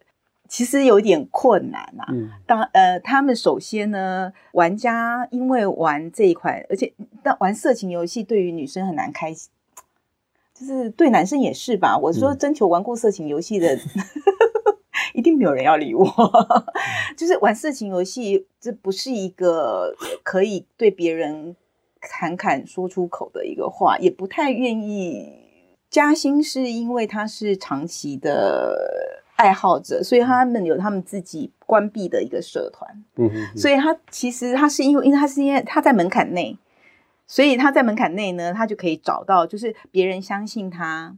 [0.53, 2.05] 其实有点困难啊。
[2.09, 9.33] 嗯，当呃，他们首先呢，玩家因为玩这一款，而且但玩色情游戏对于女生很难开，
[10.53, 11.97] 就是对男生也是吧。
[11.97, 13.75] 我说征求玩过色情游戏的，
[15.15, 16.05] 一定没有人要理我。
[17.17, 21.55] 就是玩色情游戏，这不是一个可以对别人
[21.99, 25.33] 侃侃说出口的一个话，也不太愿意。
[25.89, 33.03] 嘉兴是因为他是长期的爱好者，所以他们有他们自己关闭的一个社团。
[33.15, 36.57] 嗯哼，所以他其实他是因为，因为他是因为他在门槛内，
[37.25, 41.15] 所以他在门槛内呢，他就可以找到，就是别人相信他，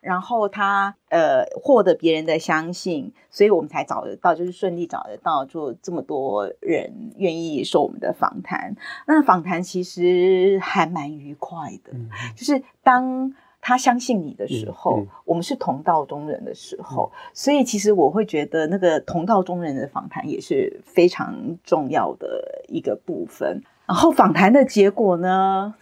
[0.00, 8.74] 然后他呃获得别人的相信，所以我们才找得到，就是顺利找得到，就这么多人愿意受我们的访谈。
[9.06, 11.92] 那访谈其实还蛮愉快的，
[12.34, 13.34] 就是当。
[13.60, 23.62] 他相信你的时候，我们是同道中人的时候，所以其实我会觉得那个同道中人的访谈也是非常重要的一个部分。
[23.86, 25.74] 然后访谈的结果呢，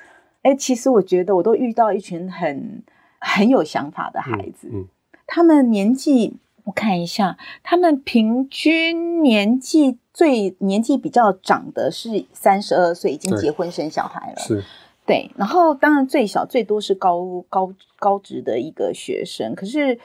[0.42, 2.82] 哎，其实我觉得我都遇到一群很
[3.20, 4.68] 很有想法的孩子，
[5.26, 14.38] 他们年纪我看一下，他们平均年纪最年纪比较长的是三十二岁，已经结婚生小孩了。
[14.38, 14.64] 是。
[15.08, 19.98] 对，然后当然最小最多是高高高职的一个学生，可是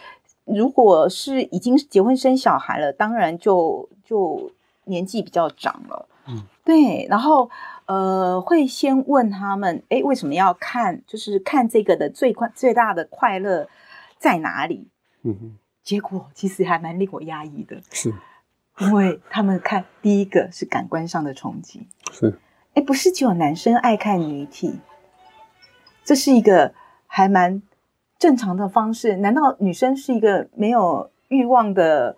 [0.45, 4.49] 如果是已经结婚生小孩了，当然就就
[4.85, 6.07] 年纪比较长了。
[6.25, 7.49] 嗯，对，然后
[7.85, 11.04] 呃会先问他们，哎，为什么要看？
[11.06, 13.67] 就是看这个的最快最大的快乐
[14.17, 14.87] 在哪里？
[15.23, 18.13] 嗯哼，结果其实还蛮令我压抑的，是
[18.79, 22.39] 因为他们看第一个是感官上的冲击，是
[22.73, 24.79] 哎，不是只有男生爱看女体。
[26.04, 26.73] 这是一个
[27.08, 27.62] 还蛮
[28.19, 32.15] 正常的方式，难道女生是一个没有欲望的，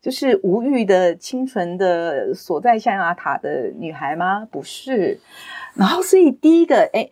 [0.00, 4.46] 就是无欲的清纯的锁在象牙塔的女孩吗？
[4.50, 5.18] 不是。
[5.74, 7.10] 然后，所以第一个，哎，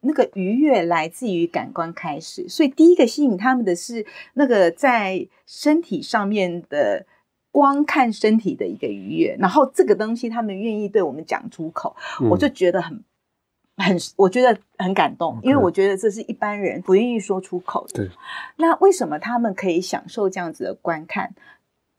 [0.00, 7.04] 那个愉悦来自于感官开始，所以第一个吸引他们的是那个在身体上面的
[7.50, 11.96] 光看身体的一个愉悦，然后这个东西他们愿意对我们讲出口，
[12.30, 13.02] 我就觉得很
[13.78, 18.04] 很，我觉得很感动，因为我觉得这是一般人不愿意说出口的。
[18.04, 18.10] 对，
[18.56, 21.34] 那为什么他们可以享受这样子的观看？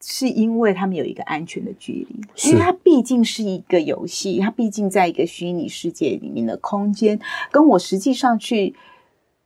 [0.01, 7.19] 是因为他们有一个安全的距离，因为它毕竟是一个游戏，它毕竟在一个虚拟世界里面的空间，
[7.51, 8.73] 跟我实际上去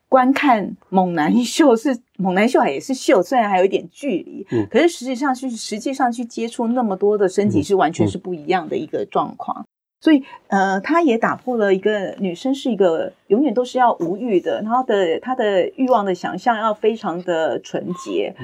[0.08, 9.66] 观看猛男秀是猛男秀也是秀，虽然还有一点距离，嗯，可是实际上去实际上去接触那么多的身体是完全是不一样的一个状况，
[10.04, 18.36] 所以呃，他也打破了一个女生是一个永远都是要无欲的，然后的她的欲望的想象要非常的纯洁。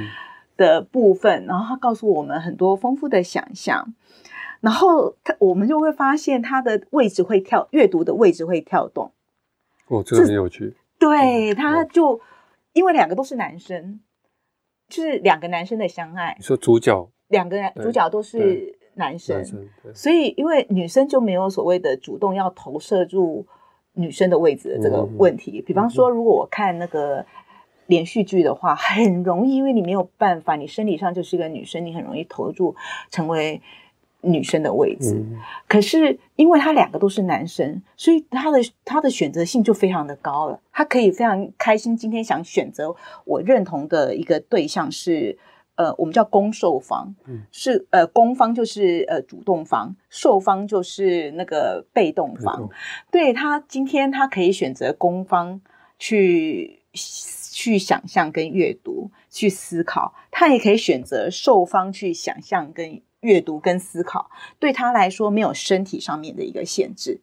[0.59, 3.93] 的部分，然后他告诉我们很多丰富的想象，
[4.59, 9.09] 然后他我们就会发现他的位置会跳，阅读的位置会跳动。
[9.87, 10.75] 哦，这个很有趣。
[10.97, 12.19] 对，他就
[12.73, 14.01] 因为两个都是男生，
[14.89, 16.35] 就是两个男生的相爱。
[16.37, 19.43] 你说主角两个人主角都是男生，
[19.95, 23.43] 所以因为女生就没有所谓的主动要投射入
[23.93, 25.59] 女生的位置的这个问题。
[25.65, 27.25] 比方说，如果我看那个。
[27.89, 32.75] 连续剧的话很容易，因为你没有办法，你生理上就是一个女生，你很容易投入
[33.09, 33.59] 成为
[34.21, 35.25] 女生的位置。
[35.67, 40.59] 可是因为他两个都是男生，所以他的他的选择性就非常的高了。
[40.71, 42.95] 他可以非常开心，今天想选择
[43.25, 45.39] 我认同的一个对象是
[45.79, 47.15] 呃，我们叫攻受方，
[47.51, 52.69] 是呃，攻方就是呃主动方，受方就是那个被动方。
[53.09, 55.61] 对他今天他可以选择攻方
[55.97, 56.77] 去。
[57.51, 67.19] 去想象跟阅读，去思考，他也可以选择受方去想象跟阅读跟思考，对他来说没有身体上面的一个限制，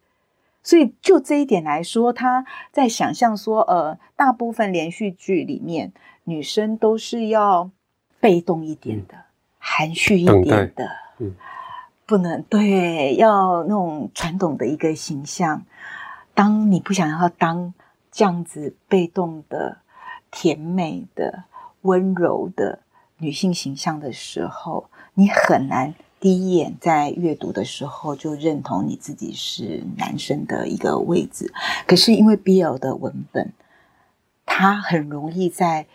[0.63, 5.93] 所以就这一点来说，他在想象说，呃，大部分连续剧里面
[6.25, 7.71] 女生都是要
[8.21, 9.15] 被动一点的，
[9.59, 11.35] 含蓄一点的，嗯，
[12.05, 15.65] 不能对，要那种传统的一个形象。
[16.35, 17.75] 当你不想要当
[18.11, 19.79] 这样子被动的。
[20.29, 21.45] 甜美的、
[21.83, 22.81] 温柔的
[23.17, 31.51] 女性形象的时候，你很难第一眼在阅读的时候就认同你自己是男生的一个位置。
[31.87, 33.55] 可是因为 BL 的文本，
[34.45, 35.87] 它很容易在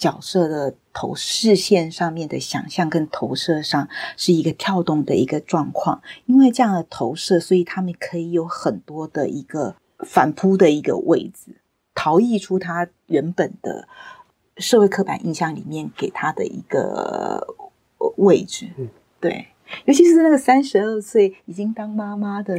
[0.00, 3.86] 角色的投视线上面的想象跟投射上
[4.16, 6.00] 是一个跳动的一个状况。
[6.24, 11.56] 因为这样的投射，所以他们可以有很多的一个反扑的一个位置。
[11.94, 13.86] 逃逸出他原本的
[14.56, 17.46] 社会刻板印象里面给他的一个
[18.16, 18.70] 位置，
[19.20, 19.48] 对，
[19.84, 22.58] 尤其是那个三十二岁已经当妈妈的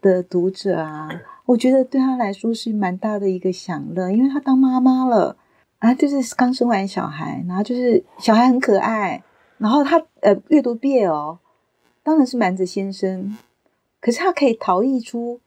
[0.00, 1.08] 的读者啊，
[1.46, 5.36] 我觉得对他来说是蛮大的一个享乐，因为他当妈妈了
[5.80, 9.22] 啊，就是刚生完小孩，然后就是小孩很可爱，
[9.58, 11.40] 然后他呃阅读毕业哦，
[12.02, 13.36] 当然是瞒着先生，
[14.00, 15.40] 可是他可以逃逸出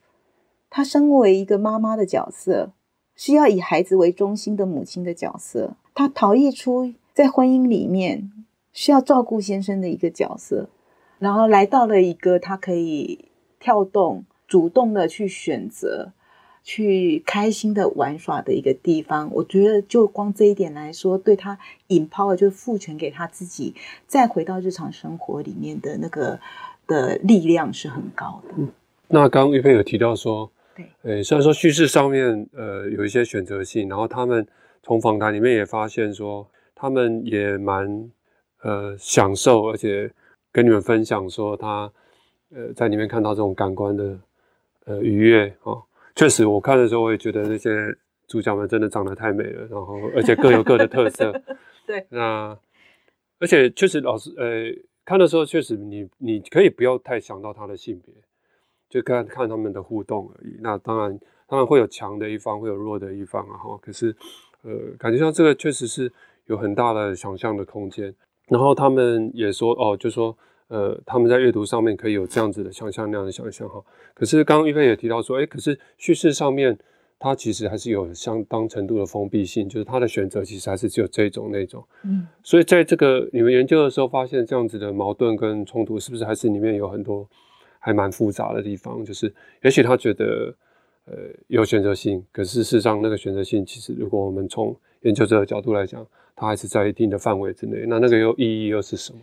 [0.70, 2.74] 他身为一个妈妈的角色。
[3.16, 8.32] 是要以孩子为中心的母亲的角色，他逃逸出在婚姻里面
[8.72, 10.68] 需要照顾先生的一个角色，
[11.20, 13.30] 然后来到了一个他可以
[13.60, 16.12] 跳动、主动的去选择、
[16.64, 19.30] 去开心的玩耍的一个地方。
[19.34, 23.76] 我觉得就光这一点来说，对他引抛了，就是赋权给他自己，
[24.08, 26.40] 再回到日常生活里面的那个
[26.88, 28.54] 的力量是很高的。
[28.58, 28.72] 嗯，
[29.10, 30.50] 那刚刚玉佩有提到说。
[31.04, 34.48] 对，虽然说叙事上面呃有一些选择性，然后他们
[34.82, 38.10] 从访谈里面也发现说，他们也蛮
[38.64, 40.12] 呃享受，而且
[40.52, 41.92] 跟你们分享说他
[42.56, 44.18] 呃在里面看到这种感官的
[44.86, 45.84] 呃愉悦哦。
[46.16, 47.72] 确实我看的时候我也觉得那些
[48.28, 51.32] 主角们真的长得太美了，然后而且各有各的特色。
[51.88, 52.58] 对，那
[53.40, 54.66] 而且确实老师呃
[55.06, 58.14] 看的时候确实你你可以不要太想到他的性别。
[58.90, 60.56] 就看看他们的互动而已。
[60.62, 63.58] 那当然，当然会有强的一方，会有弱的一方啊。
[63.58, 64.16] 哈，可是，
[64.62, 66.14] 呃，感觉上这个确实是
[66.46, 68.14] 有很大的想象的空间。
[68.50, 70.38] 然后他们也说，哦，就说，
[70.68, 73.84] 呃，他们在阅读上面可以有这样子的想象，那样的想象哈。
[74.14, 76.78] 可是刚刚玉佩也提到说，哎，可是叙事上面
[77.20, 81.84] 它其实还是有相当程度的封闭性，就是它的选择其实还是只有这种那种。
[82.04, 82.28] 嗯。
[82.44, 87.28] 所以在这个你们研究的时候，发现这样子的矛盾跟冲突，是不是还是里面有很多？
[87.86, 90.56] 还蛮复杂的地方，就是也许他觉得，
[91.04, 91.16] 呃，
[91.48, 97.84] 有选择性，可是事实上那个选择性，其实如果我们从研究者的角度来讲，它还是在一定的范围之内。
[97.86, 99.20] 那那个又意义又是什么？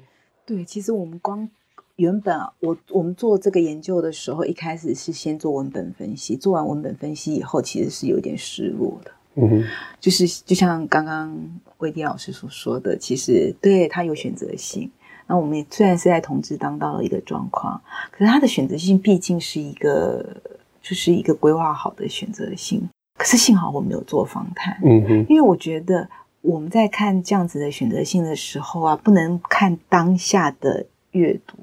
[0.51, 1.49] 对，其实我们光
[1.95, 9.13] 原本啊，我我们做这个研究的时候，一开始是先做文本分析，做完文本分析以后，其实是有点失落的。
[9.37, 9.65] 嗯哼，
[10.01, 11.33] 就是就像刚刚
[11.79, 14.91] 魏迪老师所说的，其实对他有选择性。
[15.29, 17.81] 那我们也虽然是在同志当到了一个状况，
[18.11, 20.37] 可是他的选择性毕竟是一个，
[20.83, 22.83] 就是一个规划好的选择性。
[23.17, 26.11] 可是幸好我没有做访谈，嗯哼，因为我觉得
[26.43, 31.57] 我们在看这样子的选择性的时候啊，不能看当下的阅读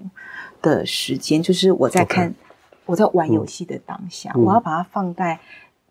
[0.61, 2.34] 的时间，就是我在看
[2.86, 4.43] 我在玩游戏的当下，嗯。
[4.43, 5.39] 我要把它放在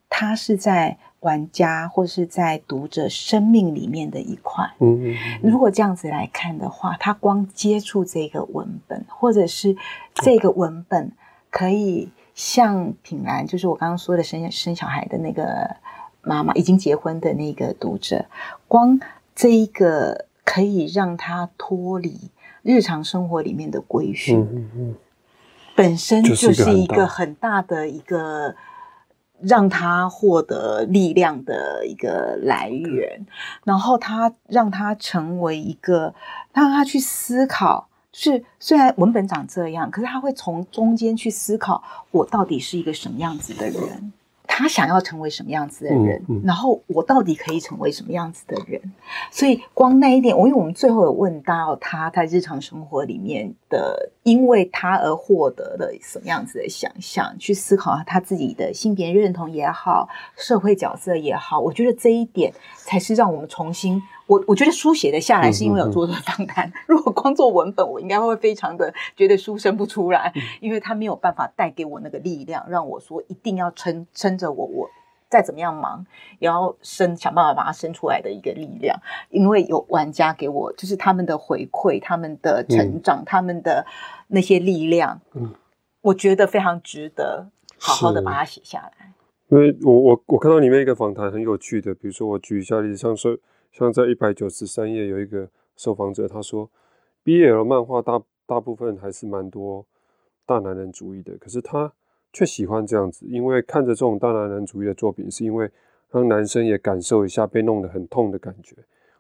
[0.09, 4.65] 它是在玩家或是在读者生命里面的一块。
[4.79, 9.77] 嗯嗯，如果这样子来看的话，他光接触这个文本，或者是
[10.15, 11.11] 这个文本
[11.51, 15.75] 可以像品兰，就是我刚刚说的生生小孩的那个
[16.23, 18.25] 妈妈，已经结婚的那个读者，
[18.69, 19.01] 光
[19.35, 22.31] 这一个可以让他脱离
[22.63, 24.95] 日常生活里面的规训，嗯哼嗯。
[25.75, 27.63] 本身就是一个很大是一个很大。
[27.63, 28.55] 的一个
[29.41, 33.27] 让他获得力量的一个来源，
[33.65, 36.15] 然后他让他成为一个
[36.55, 37.89] 让他去思考。
[38.11, 44.11] 就是虽然文本长这样，可是他会从中间去思考，我到底是一个什么样子的人，
[44.47, 48.81] 他想要成为什么样子的人，嗯嗯然后我到底可以成为什么样子的人。
[49.31, 64.03] 所以光那一点，我因为我们最后有问到他在日常生活里面的，因为他而获得的什么样子的想象，去思考他自己的性别认同也好，社会角色也好，我觉得这一点才是让我们重新。
[64.27, 74.89] 我我觉得书写的下来是因为有做这个访谈， 如果光做文本，我应该会非常的觉得书生不出来，因为他没有办法带给我那个力量，让我说一定要撑撑着我我。
[75.29, 76.07] 再怎么样忙，
[76.39, 78.97] 也要生想办法把它生出来的一个力量，
[79.29, 83.85] 因为有玩家给我，就是他们的回馈、他们的成长、他们的
[84.29, 85.53] 那些力量，嗯。
[86.03, 87.49] 我觉得非常值得
[87.81, 89.13] 好好的把它写下来。
[89.49, 93.37] 因为我我我看到里面一个访谈很有趣的，比如说我举一下例子，像说
[93.77, 95.47] 像在一百九十三页有一个
[95.77, 96.71] 受访者他说
[97.23, 99.85] ，BL 漫画大大部分还是蛮多
[100.47, 101.93] 大男人主义的，可是他
[102.33, 105.71] 却喜欢这样子，因为看着这种大男人主义的作品，是因为
[106.11, 108.75] 让男生也感受一下被弄得很痛的感觉。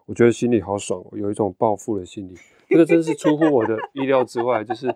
[0.06, 2.34] 我觉得心里好爽哦，有一种报复的心理，
[2.70, 4.94] 这个真是出乎我的意料之外，就是。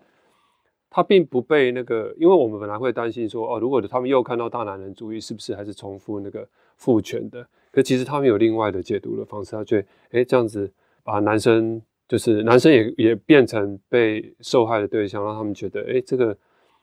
[0.93, 7.47] 他并不被那个，因为我们本来会担心说，哦，如果他们又看到大男人主义，是不是还是重复那个父权的？
[7.73, 10.73] 可其实他们有另外的解读的方式，他觉得，哎，这样子
[11.05, 16.37] 把男生就是男生也也变成被受害的对象，让他们觉得，哎，这个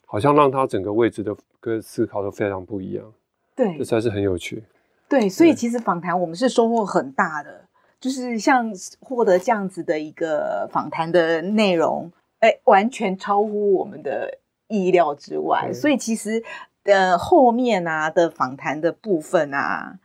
[0.05, 3.13] 好像让他整个位置的跟思考都非常不一样，
[3.55, 4.63] 对这才是很有趣。
[5.09, 7.65] 对，所以其实访谈我们是收获很大的，
[7.99, 15.71] 就是像获得这样子的一个访谈的内容，哎，完全超乎我们的意料之外。
[15.73, 16.43] 所以其实
[16.83, 19.97] 呃后面啊的访谈的部分啊，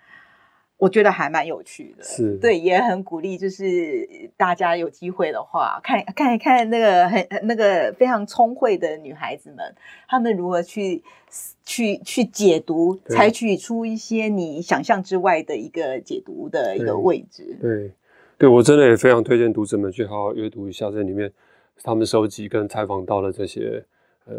[0.83, 2.03] 我觉得还蛮有趣的。
[2.03, 4.05] 是对，也很鼓励，就是
[4.37, 9.59] 大家有机会的话，看看一看那个很那个非常聪慧的女孩子们，
[10.09, 11.01] 她们如何去
[11.65, 17.57] 去去解读，对采取出一些你想象之外的一个解读的一个位置。
[17.61, 17.93] 对，
[18.37, 21.33] 对我真的也非常推荐读者们去好好阅读一下这里面
[21.85, 23.85] 他们收集跟采访到的这些
[24.25, 24.35] 呃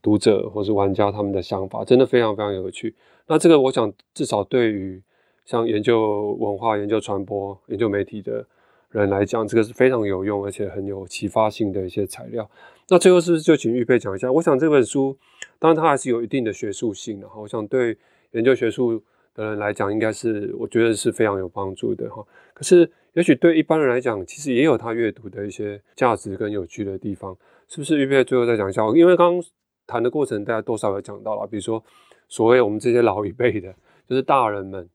[0.00, 2.94] 读者或是玩家他们的想法，真的非常非常有趣。
[3.26, 5.02] 那这个我想至少对于
[5.48, 8.44] 像研究文化、研究传播、研究媒体的
[8.90, 12.46] 人来讲，这个是非常有用而且很有启发性的一些材料。
[12.90, 14.30] 那最后是不是就请玉佩讲一下？
[14.30, 15.16] 我想这本书
[15.58, 17.96] 当然它还是有一定的学术性的哈，我想对
[18.32, 19.02] 研究学术
[19.34, 22.22] 的人来讲，应该是我觉得是非常有帮助的哈。
[22.52, 27.34] 可是，也许对一般人来讲，其实也有他阅读的一些价值跟有趣的地方，
[27.68, 27.96] 是不是？
[27.96, 29.50] 玉佩最后再讲一下，因为刚刚
[29.86, 31.82] 谈的过程，大家多少有讲到了，比如说
[32.28, 33.74] 所谓我们这些老一辈的，
[34.06, 34.86] 就是大人们，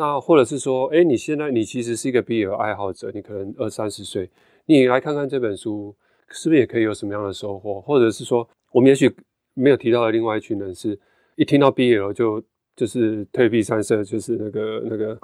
[0.00, 4.30] 那或者是说，哎，你现在你其实是一个 BL 爱好者，你可能二三十岁，
[4.64, 5.94] 你来看看这本书，
[6.30, 7.82] 是不是也可以有什么样的收获？
[7.82, 9.14] 或者是说，我们也许
[9.52, 10.98] 没有提到的另外一群人是，
[11.36, 12.42] 一听到 BL 就
[12.74, 15.20] 就是退避三舍，就是那个那个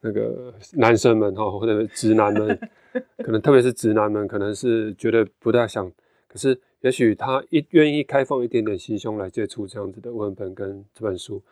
[0.00, 2.56] 那个男生们哈，或者直男们，
[3.24, 5.90] 可能特别是直男们，可能是觉得不太想，
[6.28, 11.42] 可是也许他一愿意开放一点点心胸来接触这样子的文本跟这本书，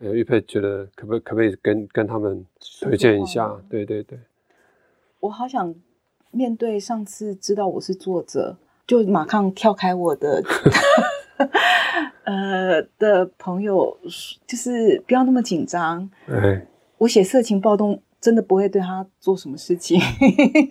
[0.00, 2.44] 呃，玉佩觉得可不可不可以跟跟他们
[2.80, 3.50] 推荐一下？
[3.68, 4.18] 对对对，
[5.20, 5.74] 我好想
[6.30, 10.42] 面对上次知道我是作者，就马上跳开我的
[12.24, 13.96] 呃的朋友，
[14.46, 16.08] 就是不要那么紧张。
[16.28, 16.64] 哎，
[16.98, 20.00] 我写色情暴动真的不会对他做什么事情。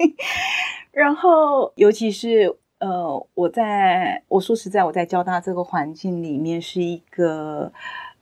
[0.92, 7.72] 然后，尤其是呃，我在我说实在，我在交大这个环境里面是一个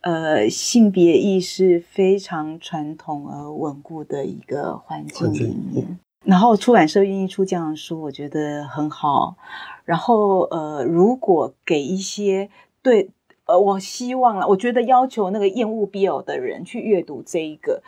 [0.06, 6.00] 呃性别意识非常传统而稳固的一个环境里面。
[6.24, 9.36] 然后出版社愿意出这样的书，我觉得很好。
[9.84, 12.50] 然后呃，如果给一些
[12.84, 13.10] 对
[13.46, 17.82] 呃，我希望了，我觉得要求那个厌恶 BL 的人去阅读这一个，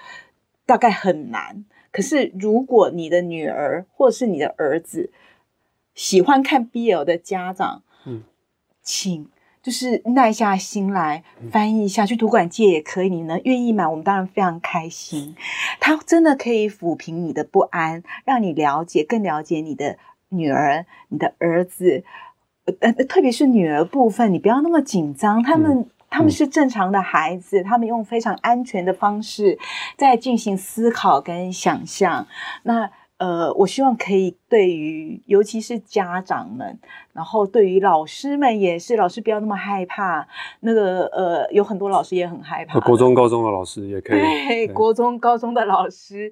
[0.65, 1.65] 大概很难。
[1.91, 5.11] 可是如果你的女儿或是你的儿子
[5.93, 8.23] 喜欢看 BL 的家长，嗯，
[8.81, 9.29] 请。
[9.63, 13.09] 就是耐下心来翻译一下，去图馆借也可以。
[13.09, 15.35] 你能愿意买，我们当然非常开心。
[15.79, 19.97] 它真的可以抚平你的不安，让你了解更了解你的
[20.29, 22.03] 女儿、你的儿子。
[22.79, 25.43] 呃，特别是女儿部分，你不要那么紧张。
[25.43, 29.59] 他们他们是正常的孩子，他们用非常安全的方式
[29.97, 32.27] 在进行思考跟想象。
[32.63, 32.89] 那。
[33.17, 36.79] 呃，我希望可以对于，尤其是家长们，
[37.13, 40.27] 然后对于老师们也是，老师不要那么害怕。
[40.59, 42.79] 那个呃，有很多老师也很害怕。
[42.81, 44.19] 国中、高中的老师也可以。
[44.19, 46.31] 对，国中、高中的老师，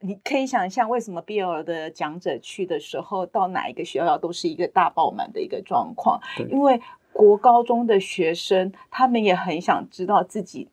[0.00, 6.20] 你可以想象为什么 BL 的讲者去的时候，到哪一个学校都是一个大爆满的一个状况。
[6.50, 6.78] 因为
[7.14, 10.68] 国高中的学生，他们也很想知道自己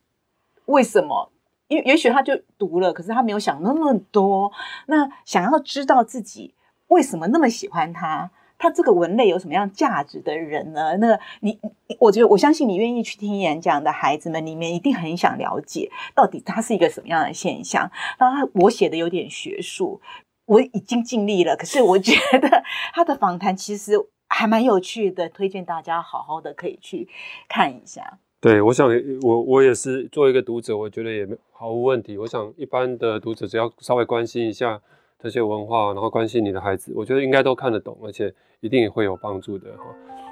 [0.66, 1.30] 为什么。
[1.74, 4.52] 也也许他就读了，可是他没有想那么多。
[4.86, 6.54] 那想要知道自己
[6.88, 10.96] 为什么那么喜欢他，他这个文类有什么样价值的人呢？
[10.98, 11.58] 那你，
[11.98, 17.90] 我觉得我相信你愿意去听演讲的孩子们里面，一定很想了解到底他是一个什么样的现象。
[18.18, 20.00] 那我写的有点学术，
[20.46, 21.56] 我已经尽力了。
[21.56, 22.62] 可是我觉得
[22.92, 23.92] 他的访谈其实
[24.28, 27.08] 还蛮有趣的，推荐大家好好的可以去
[27.48, 28.18] 看一下。
[28.44, 28.86] 对，我想
[29.22, 32.18] 我我也是作为一个读者，我觉得也没毫无问题。
[32.18, 34.78] 我想一般的读者只要稍微关心一下
[35.18, 38.30] 这些文化，然后关心你的孩子，我觉得应该都看得懂，而且
[38.60, 39.84] 一定也会有帮助的哈。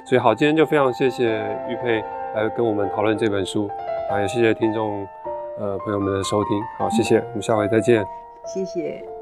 [0.05, 1.25] 所以好，今天就非常谢谢
[1.71, 2.05] 玉佩
[2.35, 3.67] 来跟我们讨论这本书，
[4.11, 5.09] 啊，也谢谢听众
[5.59, 8.05] 呃朋友们的收听，好，谢谢，我们下回再见，
[8.45, 9.22] 谢谢。